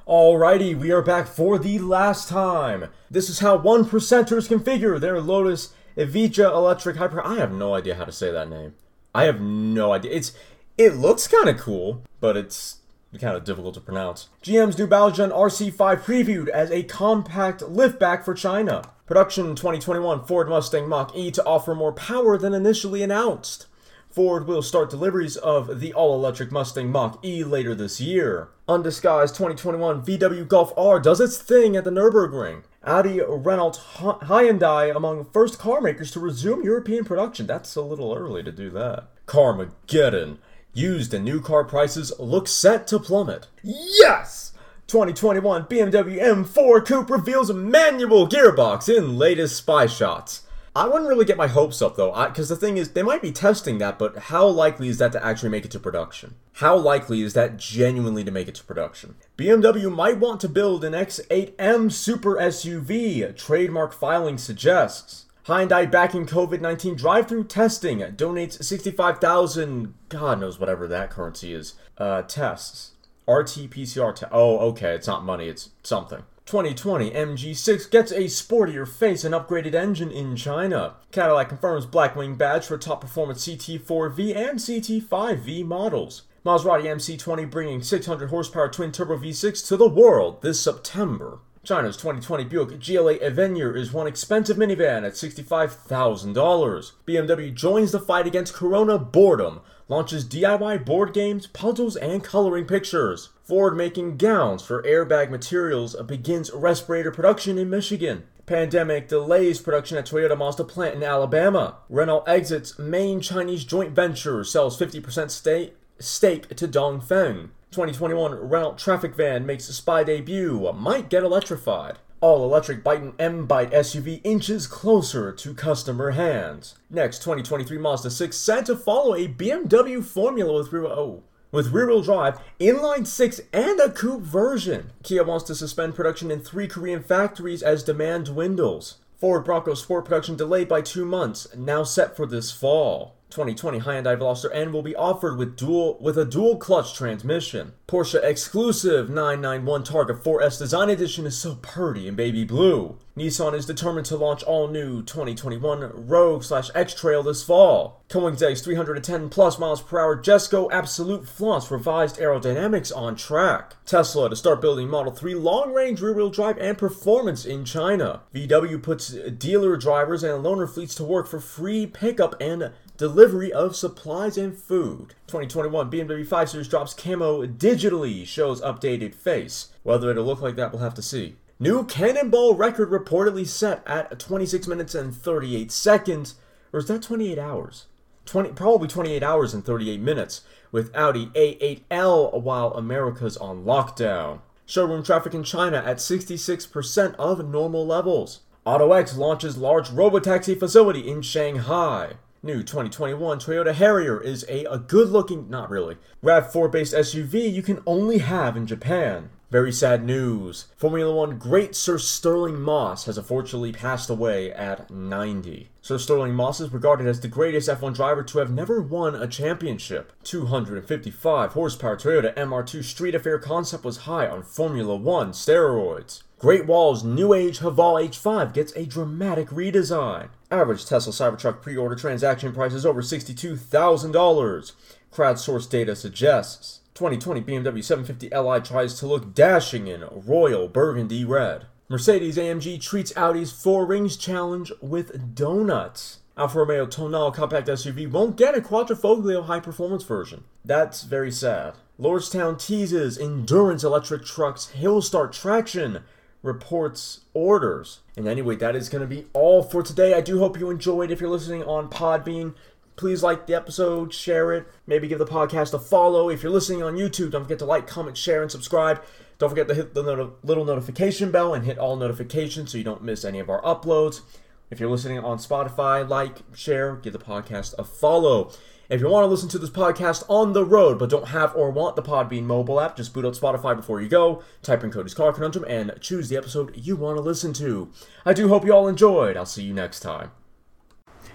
Alrighty, 0.09 0.75
we 0.75 0.89
are 0.89 1.03
back 1.03 1.27
for 1.27 1.59
the 1.59 1.77
last 1.77 2.29
time. 2.29 2.89
This 3.11 3.29
is 3.29 3.41
how 3.41 3.57
one 3.57 3.85
percenters 3.85 4.49
configure 4.49 4.99
their 4.99 5.21
Lotus 5.21 5.71
Evija 5.95 6.51
Electric 6.51 6.95
Hyper. 6.95 7.23
I 7.23 7.35
have 7.35 7.51
no 7.51 7.75
idea 7.75 7.93
how 7.93 8.05
to 8.05 8.11
say 8.11 8.31
that 8.31 8.49
name. 8.49 8.73
I 9.13 9.25
have 9.25 9.39
no 9.39 9.93
idea. 9.93 10.11
It's 10.11 10.33
it 10.79 10.95
looks 10.95 11.27
kind 11.27 11.47
of 11.47 11.59
cool, 11.59 12.01
but 12.19 12.35
it's 12.35 12.77
kind 13.19 13.37
of 13.37 13.43
difficult 13.43 13.75
to 13.75 13.81
pronounce. 13.81 14.29
GM's 14.41 14.79
new 14.79 14.87
Baojun 14.87 15.31
RC5 15.31 16.01
previewed 16.01 16.47
as 16.47 16.71
a 16.71 16.81
compact 16.81 17.61
liftback 17.61 18.25
for 18.25 18.33
China. 18.33 18.81
Production 19.05 19.55
2021 19.55 20.25
Ford 20.25 20.49
Mustang 20.49 20.89
Mach 20.89 21.15
E 21.15 21.29
to 21.29 21.45
offer 21.45 21.75
more 21.75 21.93
power 21.93 22.35
than 22.35 22.55
initially 22.55 23.03
announced. 23.03 23.67
Ford 24.09 24.47
will 24.47 24.63
start 24.63 24.89
deliveries 24.89 25.37
of 25.37 25.79
the 25.79 25.93
all 25.93 26.15
electric 26.15 26.51
Mustang 26.51 26.91
Mach 26.91 27.23
E 27.23 27.43
later 27.43 27.75
this 27.75 28.01
year. 28.01 28.49
Undisguised 28.67 29.35
2021 29.35 30.03
VW 30.03 30.47
Golf 30.47 30.73
R 30.75 30.99
does 30.99 31.19
its 31.19 31.37
thing 31.37 31.75
at 31.75 31.83
the 31.83 31.91
Nürburgring. 31.91 32.63
Audi, 32.83 33.21
Renault, 33.21 33.79
Hyundai 33.97 34.95
among 34.95 35.25
first 35.25 35.59
car 35.59 35.79
makers 35.79 36.09
to 36.11 36.19
resume 36.19 36.63
European 36.63 37.05
production. 37.05 37.45
That's 37.45 37.75
a 37.75 37.81
little 37.81 38.15
early 38.15 38.41
to 38.41 38.51
do 38.51 38.71
that. 38.71 39.09
Carmageddon. 39.27 40.37
Used 40.73 41.13
and 41.13 41.23
new 41.23 41.39
car 41.39 41.63
prices 41.63 42.11
look 42.19 42.47
set 42.47 42.87
to 42.87 42.99
plummet. 42.99 43.47
Yes! 43.63 44.53
2021 44.87 45.65
BMW 45.65 46.19
M4 46.19 46.83
Coupe 46.83 47.11
reveals 47.11 47.51
a 47.51 47.53
manual 47.53 48.27
gearbox 48.27 48.89
in 48.89 49.19
latest 49.19 49.55
spy 49.55 49.85
shots. 49.85 50.41
I 50.79 50.87
wouldn't 50.87 51.09
really 51.09 51.25
get 51.25 51.35
my 51.35 51.47
hopes 51.47 51.81
up 51.81 51.97
though, 51.97 52.13
because 52.27 52.47
the 52.47 52.55
thing 52.55 52.77
is, 52.77 52.91
they 52.91 53.03
might 53.03 53.21
be 53.21 53.33
testing 53.33 53.79
that, 53.79 53.99
but 53.99 54.17
how 54.17 54.47
likely 54.47 54.87
is 54.87 54.97
that 54.99 55.11
to 55.11 55.25
actually 55.25 55.49
make 55.49 55.65
it 55.65 55.71
to 55.71 55.79
production? 55.79 56.35
How 56.53 56.77
likely 56.77 57.21
is 57.21 57.33
that 57.33 57.57
genuinely 57.57 58.23
to 58.23 58.31
make 58.31 58.47
it 58.47 58.55
to 58.55 58.63
production? 58.63 59.15
BMW 59.37 59.93
might 59.93 60.19
want 60.19 60.39
to 60.39 60.47
build 60.47 60.85
an 60.85 60.93
X8M 60.93 61.91
super 61.91 62.35
SUV, 62.35 63.27
A 63.27 63.33
trademark 63.33 63.91
filing 63.91 64.37
suggests. 64.37 65.25
Hyundai 65.47 65.91
backing 65.91 66.25
COVID 66.25 66.61
19 66.61 66.95
drive 66.95 67.27
through 67.27 67.43
testing 67.43 67.99
donates 67.99 68.63
65,000, 68.63 69.93
God 70.07 70.39
knows 70.39 70.61
whatever 70.61 70.87
that 70.87 71.09
currency 71.09 71.53
is, 71.53 71.73
uh, 71.97 72.21
tests. 72.21 72.91
RT 73.27 73.69
PCR. 73.69 74.29
Oh, 74.31 74.57
okay, 74.69 74.95
it's 74.95 75.07
not 75.07 75.25
money, 75.25 75.49
it's 75.49 75.71
something. 75.83 76.23
2020 76.49 77.11
MG6 77.11 77.91
gets 77.91 78.11
a 78.11 78.21
sportier 78.21 78.87
face 78.87 79.23
and 79.23 79.35
upgraded 79.35 79.75
engine 79.75 80.09
in 80.09 80.35
China. 80.35 80.95
Cadillac 81.11 81.47
confirms 81.47 81.85
Blackwing 81.85 82.35
badge 82.39 82.65
for 82.65 82.75
top 82.75 83.01
performance 83.01 83.47
CT4V 83.47 84.35
and 84.35 84.57
CT5V 84.57 85.63
models. 85.63 86.23
Maserati 86.43 86.85
MC20 86.85 87.51
bringing 87.51 87.83
600 87.83 88.31
horsepower 88.31 88.67
twin 88.67 88.91
turbo 88.91 89.19
V6 89.19 89.67
to 89.67 89.77
the 89.77 89.87
world 89.87 90.41
this 90.41 90.59
September. 90.59 91.37
China's 91.63 91.97
2020 91.97 92.45
Buick 92.45 92.69
GL8 92.79 93.21
Avenir 93.21 93.77
is 93.77 93.93
one 93.93 94.07
expensive 94.07 94.57
minivan 94.57 95.05
at 95.05 95.13
$65,000. 95.13 96.91
BMW 97.05 97.53
joins 97.53 97.91
the 97.91 97.99
fight 97.99 98.25
against 98.25 98.55
Corona 98.55 98.97
boredom, 98.97 99.59
launches 99.89 100.23
DIY 100.23 100.85
board 100.85 101.13
games, 101.13 101.47
puzzles, 101.47 101.97
and 101.97 102.23
coloring 102.23 102.65
pictures. 102.65 103.29
Ford 103.43 103.75
making 103.75 104.17
gowns 104.17 104.61
for 104.61 104.83
airbag 104.83 105.29
materials 105.29 105.95
begins 106.05 106.51
respirator 106.53 107.11
production 107.11 107.57
in 107.57 107.69
Michigan. 107.69 108.23
Pandemic 108.45 109.07
delays 109.07 109.59
production 109.59 109.97
at 109.97 110.05
Toyota 110.05 110.37
Mazda 110.37 110.63
plant 110.63 110.95
in 110.95 111.03
Alabama. 111.03 111.77
Renault 111.89 112.23
exits 112.25 112.79
main 112.79 113.21
Chinese 113.21 113.65
joint 113.65 113.91
venture, 113.91 114.43
sells 114.43 114.79
50% 114.79 115.29
stake, 115.31 115.75
stake 115.99 116.55
to 116.55 116.67
Dongfeng. 116.67 117.49
2021 117.71 118.49
Renault 118.49 118.73
Trafic 118.73 119.15
van 119.15 119.45
makes 119.45 119.65
spy 119.65 120.03
debut, 120.03 120.71
might 120.73 121.09
get 121.09 121.23
electrified. 121.23 121.97
All 122.21 122.43
electric 122.43 122.83
Byton 122.83 123.13
M 123.17 123.47
Byte 123.47 123.71
SUV 123.71 124.19
inches 124.25 124.67
closer 124.67 125.31
to 125.31 125.53
customer 125.53 126.11
hands. 126.11 126.75
Next, 126.89 127.19
2023 127.19 127.77
Mazda 127.77 128.11
6 128.11 128.35
set 128.35 128.65
to 128.65 128.75
follow 128.75 129.15
a 129.15 129.29
BMW 129.29 130.03
formula 130.03 130.59
with 130.59 130.73
rear 130.73 130.83
oh, 130.85 131.23
with 131.51 131.71
rear-wheel 131.71 132.01
drive, 132.01 132.37
inline 132.59 133.07
six, 133.07 133.39
and 133.53 133.79
a 133.79 133.89
coupe 133.89 134.23
version. 134.23 134.91
Kia 135.01 135.23
wants 135.23 135.45
to 135.45 135.55
suspend 135.55 135.95
production 135.95 136.29
in 136.29 136.41
three 136.41 136.67
Korean 136.67 137.01
factories 137.01 137.63
as 137.63 137.83
demand 137.83 138.25
dwindles. 138.25 138.97
Ford 139.17 139.45
Bronco 139.45 139.73
Sport 139.73 140.05
production 140.05 140.35
delayed 140.35 140.67
by 140.67 140.81
two 140.81 141.05
months, 141.05 141.47
now 141.55 141.83
set 141.83 142.15
for 142.15 142.25
this 142.25 142.51
fall. 142.51 143.15
2020 143.29 143.81
Hyundai 143.81 144.17
Veloster 144.17 144.49
N 144.53 144.71
will 144.71 144.81
be 144.81 144.95
offered 144.95 145.37
with 145.37 145.55
dual 145.55 145.97
with 146.01 146.17
a 146.17 146.25
dual 146.25 146.57
clutch 146.57 146.95
transmission. 146.95 147.73
Porsche 147.87 148.23
exclusive 148.23 149.09
991 149.09 149.83
Targa 149.83 150.21
4S 150.21 150.57
Design 150.57 150.89
Edition 150.89 151.25
is 151.25 151.37
so 151.37 151.55
purty 151.61 152.07
in 152.07 152.15
baby 152.15 152.43
blue. 152.43 152.97
Nissan 153.15 153.53
is 153.53 153.65
determined 153.65 154.05
to 154.07 154.15
launch 154.15 154.43
all 154.43 154.67
new 154.67 155.03
2021 155.03 156.07
Rogue 156.07 156.43
slash 156.43 156.69
X 156.73 156.93
Trail 156.93 157.21
this 157.21 157.43
fall. 157.43 158.01
Koenigsegg's 158.09 158.61
310 158.61 159.29
plus 159.29 159.59
miles 159.59 159.81
per 159.81 159.99
hour 159.99 160.17
Jesko 160.17 160.71
Absolute 160.71 161.27
Floss 161.27 161.69
revised 161.69 162.17
aerodynamics 162.17 162.95
on 162.95 163.15
track. 163.15 163.75
Tesla 163.85 164.29
to 164.29 164.35
start 164.35 164.61
building 164.61 164.87
Model 164.87 165.11
3 165.11 165.35
long 165.35 165.73
range 165.73 166.01
rear 166.01 166.13
wheel 166.13 166.29
drive 166.29 166.57
and 166.57 166.77
performance 166.77 167.45
in 167.45 167.65
China. 167.65 168.21
VW 168.33 168.81
puts 168.81 169.09
dealer 169.09 169.75
drivers 169.77 170.23
and 170.23 170.43
loaner 170.43 170.69
fleets 170.69 170.95
to 170.95 171.03
work 171.03 171.27
for 171.27 171.39
free 171.39 171.85
pickup 171.85 172.35
and 172.41 172.71
delivery 172.99 173.51
of 173.51 173.77
supplies 173.77 174.37
and 174.37 174.55
food. 174.55 175.15
2021 175.27 175.89
BMW 175.89 176.27
5 176.27 176.49
Series 176.49 176.67
drops 176.67 176.93
camo 176.93 177.45
digitally, 177.47 178.27
shows 178.27 178.59
updated 178.59 179.15
face. 179.15 179.69
Whether 179.83 180.11
it'll 180.11 180.25
look 180.25 180.41
like 180.41 180.57
that, 180.57 180.73
we'll 180.73 180.81
have 180.81 180.95
to 180.95 181.01
see. 181.01 181.37
New 181.59 181.85
Cannonball 181.85 182.55
record 182.55 182.91
reportedly 182.91 183.47
set 183.47 183.87
at 183.87 184.19
26 184.19 184.67
minutes 184.67 184.93
and 184.93 185.15
38 185.15 185.71
seconds. 185.71 186.35
Or 186.73 186.79
is 186.79 186.87
that 186.87 187.01
28 187.01 187.39
hours? 187.39 187.85
20, 188.25 188.51
probably 188.51 188.89
28 188.89 189.23
hours 189.23 189.53
and 189.53 189.65
38 189.65 190.01
minutes 190.01 190.41
with 190.69 190.93
Audi 190.93 191.27
A8L 191.27 192.41
while 192.41 192.73
America's 192.73 193.37
on 193.37 193.63
lockdown. 193.63 194.41
Showroom 194.65 195.03
traffic 195.03 195.33
in 195.33 195.45
China 195.45 195.77
at 195.77 195.97
66% 195.97 197.15
of 197.15 197.47
normal 197.47 197.87
levels. 197.87 198.41
AutoX 198.67 199.17
launches 199.17 199.57
large 199.57 199.87
robotaxi 199.87 200.59
facility 200.59 201.09
in 201.09 201.21
Shanghai. 201.21 202.17
New 202.41 202.63
2021 202.63 203.37
Toyota 203.37 203.73
Harrier 203.73 204.21
is 204.21 204.45
a, 204.47 204.63
a 204.65 204.77
good 204.77 205.09
looking, 205.09 205.49
not 205.49 205.69
really, 205.69 205.97
RAV4 206.23 206.71
based 206.71 206.93
SUV 206.93 207.51
you 207.51 207.61
can 207.61 207.83
only 207.85 208.19
have 208.19 208.55
in 208.55 208.65
Japan. 208.65 209.29
Very 209.51 209.73
sad 209.73 210.05
news. 210.05 210.67
Formula 210.77 211.13
One 211.13 211.37
great 211.37 211.75
Sir 211.75 211.97
Stirling 211.97 212.61
Moss 212.61 213.05
has 213.05 213.17
unfortunately 213.17 213.73
passed 213.73 214.09
away 214.09 214.53
at 214.53 214.89
90. 214.89 215.69
Sir 215.81 215.97
Stirling 215.97 216.33
Moss 216.33 216.61
is 216.61 216.71
regarded 216.71 217.07
as 217.07 217.19
the 217.19 217.27
greatest 217.27 217.67
F1 217.67 217.93
driver 217.93 218.23
to 218.23 218.37
have 218.37 218.51
never 218.51 218.79
won 218.79 219.15
a 219.15 219.27
championship. 219.27 220.13
255 220.23 221.51
horsepower 221.51 221.97
Toyota 221.97 222.33
MR2 222.35 222.85
Street 222.85 223.15
Affair 223.15 223.37
concept 223.37 223.83
was 223.83 223.97
high 223.97 224.27
on 224.29 224.43
Formula 224.43 224.95
One 224.95 225.31
steroids. 225.31 226.23
Great 226.37 226.65
Wall's 226.65 227.03
New 227.03 227.33
Age 227.33 227.59
Haval 227.59 228.07
H5 228.07 228.53
gets 228.53 228.71
a 228.77 228.85
dramatic 228.85 229.49
redesign. 229.49 230.29
Average 230.51 230.87
Tesla 230.87 231.13
Cybertruck 231.13 231.61
pre-order 231.61 231.95
transaction 231.95 232.51
price 232.53 232.73
is 232.73 232.83
over 232.83 233.03
$62,000. 233.03 234.71
Crowdsourced 235.13 235.69
data 235.69 235.95
suggests. 235.95 236.79
2020 236.95 237.41
BMW 237.41 237.83
750 237.83 238.35
Li 238.35 238.59
tries 238.59 238.97
to 238.99 239.05
look 239.05 239.35
dashing 239.35 239.87
in 239.87 240.05
royal 240.11 240.67
burgundy 240.67 241.23
red. 241.23 241.67
Mercedes 241.87 242.37
AMG 242.37 242.81
treats 242.81 243.15
Audi's 243.15 243.51
Four 243.51 243.85
Rings 243.85 244.17
Challenge 244.17 244.71
with 244.81 245.35
donuts. 245.35 246.19
Alfa 246.35 246.59
Romeo 246.59 246.87
Tonale 246.87 247.31
compact 247.31 247.67
SUV 247.67 248.09
won't 248.09 248.35
get 248.35 248.57
a 248.57 248.61
Quadrifoglio 248.61 249.45
high 249.45 249.59
performance 249.59 250.03
version. 250.03 250.45
That's 250.65 251.03
very 251.03 251.31
sad. 251.31 251.75
Lordstown 251.99 252.59
teases 252.59 253.19
endurance 253.19 253.83
electric 253.83 254.25
trucks 254.25 254.69
hill 254.69 255.01
start 255.03 255.31
traction 255.31 256.03
reports 256.41 257.21
orders. 257.33 257.99
And 258.15 258.27
anyway, 258.27 258.55
that 258.57 258.75
is 258.75 258.89
going 258.89 259.01
to 259.01 259.07
be 259.07 259.27
all 259.33 259.63
for 259.63 259.83
today. 259.83 260.13
I 260.13 260.21
do 260.21 260.39
hope 260.39 260.59
you 260.59 260.69
enjoyed. 260.69 261.11
If 261.11 261.19
you're 261.21 261.29
listening 261.29 261.63
on 261.63 261.89
Podbean, 261.89 262.55
please 262.95 263.23
like 263.23 263.47
the 263.47 263.55
episode, 263.55 264.13
share 264.13 264.53
it, 264.53 264.67
maybe 264.85 265.07
give 265.07 265.19
the 265.19 265.25
podcast 265.25 265.73
a 265.73 265.79
follow. 265.79 266.29
If 266.29 266.43
you're 266.43 266.51
listening 266.51 266.83
on 266.83 266.95
YouTube, 266.95 267.31
don't 267.31 267.43
forget 267.43 267.59
to 267.59 267.65
like, 267.65 267.87
comment, 267.87 268.17
share, 268.17 268.41
and 268.41 268.51
subscribe. 268.51 269.01
Don't 269.37 269.49
forget 269.49 269.69
to 269.69 269.73
hit 269.73 269.93
the 269.93 270.03
not- 270.03 270.45
little 270.45 270.65
notification 270.65 271.31
bell 271.31 271.53
and 271.53 271.65
hit 271.65 271.77
all 271.77 271.95
notifications 271.95 272.71
so 272.71 272.77
you 272.77 272.83
don't 272.83 273.03
miss 273.03 273.23
any 273.23 273.39
of 273.39 273.49
our 273.49 273.61
uploads. 273.61 274.21
If 274.69 274.79
you're 274.79 274.89
listening 274.89 275.19
on 275.19 275.37
Spotify, 275.37 276.07
like, 276.07 276.39
share, 276.53 276.97
give 276.97 277.13
the 277.13 277.19
podcast 277.19 277.73
a 277.77 277.83
follow. 277.83 278.51
If 278.89 279.01
you 279.01 279.07
want 279.07 279.23
to 279.23 279.27
listen 279.27 279.49
to 279.49 279.59
this 279.59 279.69
podcast 279.69 280.23
on 280.27 280.53
the 280.53 280.65
road 280.65 280.97
but 280.97 281.11
don't 281.11 281.27
have 281.27 281.55
or 281.55 281.69
want 281.69 281.95
the 281.95 282.01
Podbean 282.01 282.45
mobile 282.45 282.81
app, 282.81 282.97
just 282.97 283.13
boot 283.13 283.23
up 283.23 283.35
Spotify 283.35 283.75
before 283.75 284.01
you 284.01 284.09
go, 284.09 284.41
type 284.63 284.83
in 284.83 284.89
Cody's 284.89 285.13
Car 285.13 285.31
Conundrum, 285.31 285.63
and 285.67 285.93
choose 286.01 286.27
the 286.27 286.35
episode 286.35 286.75
you 286.75 286.95
want 286.95 287.15
to 287.15 287.21
listen 287.21 287.53
to. 287.53 287.91
I 288.25 288.33
do 288.33 288.47
hope 288.47 288.65
you 288.65 288.73
all 288.73 288.87
enjoyed. 288.87 289.37
I'll 289.37 289.45
see 289.45 289.61
you 289.61 289.75
next 289.75 289.99
time. 289.99 290.31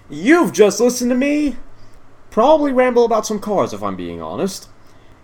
You've 0.09 0.51
just 0.51 0.81
listened 0.81 1.11
to 1.11 1.15
me 1.15 1.55
probably 2.29 2.73
ramble 2.73 3.05
about 3.05 3.25
some 3.25 3.39
cars 3.39 3.71
if 3.71 3.81
I'm 3.81 3.95
being 3.95 4.21
honest. 4.21 4.67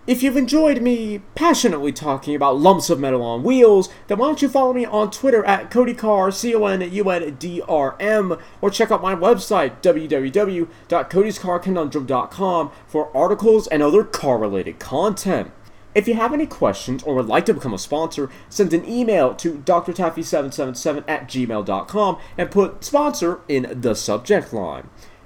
If 0.04 0.20
you've 0.20 0.36
enjoyed 0.36 0.82
me 0.82 1.20
passionately 1.36 1.92
talking 1.92 2.34
about 2.34 2.58
lumps 2.58 2.90
of 2.90 2.98
metal 2.98 3.22
on 3.22 3.44
wheels, 3.44 3.88
then 4.08 4.18
why 4.18 4.26
don't 4.26 4.42
you 4.42 4.48
follow 4.48 4.72
me 4.72 4.84
on 4.84 5.12
Twitter 5.12 5.44
at 5.44 5.70
CodyCar, 5.70 6.34
C-O-N-U-N-D-R-M, 6.34 8.36
or 8.60 8.70
check 8.70 8.90
out 8.90 9.00
my 9.00 9.14
website, 9.14 9.80
www.codyscarconundrum.com, 9.80 12.70
for 12.88 13.16
articles 13.16 13.68
and 13.68 13.80
other 13.80 14.02
car-related 14.02 14.80
content. 14.80 15.52
If 15.94 16.08
you 16.08 16.14
have 16.14 16.32
any 16.32 16.46
questions 16.46 17.04
or 17.04 17.14
would 17.14 17.26
like 17.26 17.46
to 17.46 17.54
become 17.54 17.74
a 17.74 17.78
sponsor, 17.78 18.28
send 18.48 18.74
an 18.74 18.84
email 18.88 19.34
to 19.34 19.58
drtaffy777 19.58 21.04
at 21.06 21.28
gmail.com 21.28 22.18
and 22.36 22.50
put 22.50 22.82
sponsor 22.82 23.42
in 23.46 23.80
the 23.80 23.94
subject 23.94 24.52
line. 24.52 24.90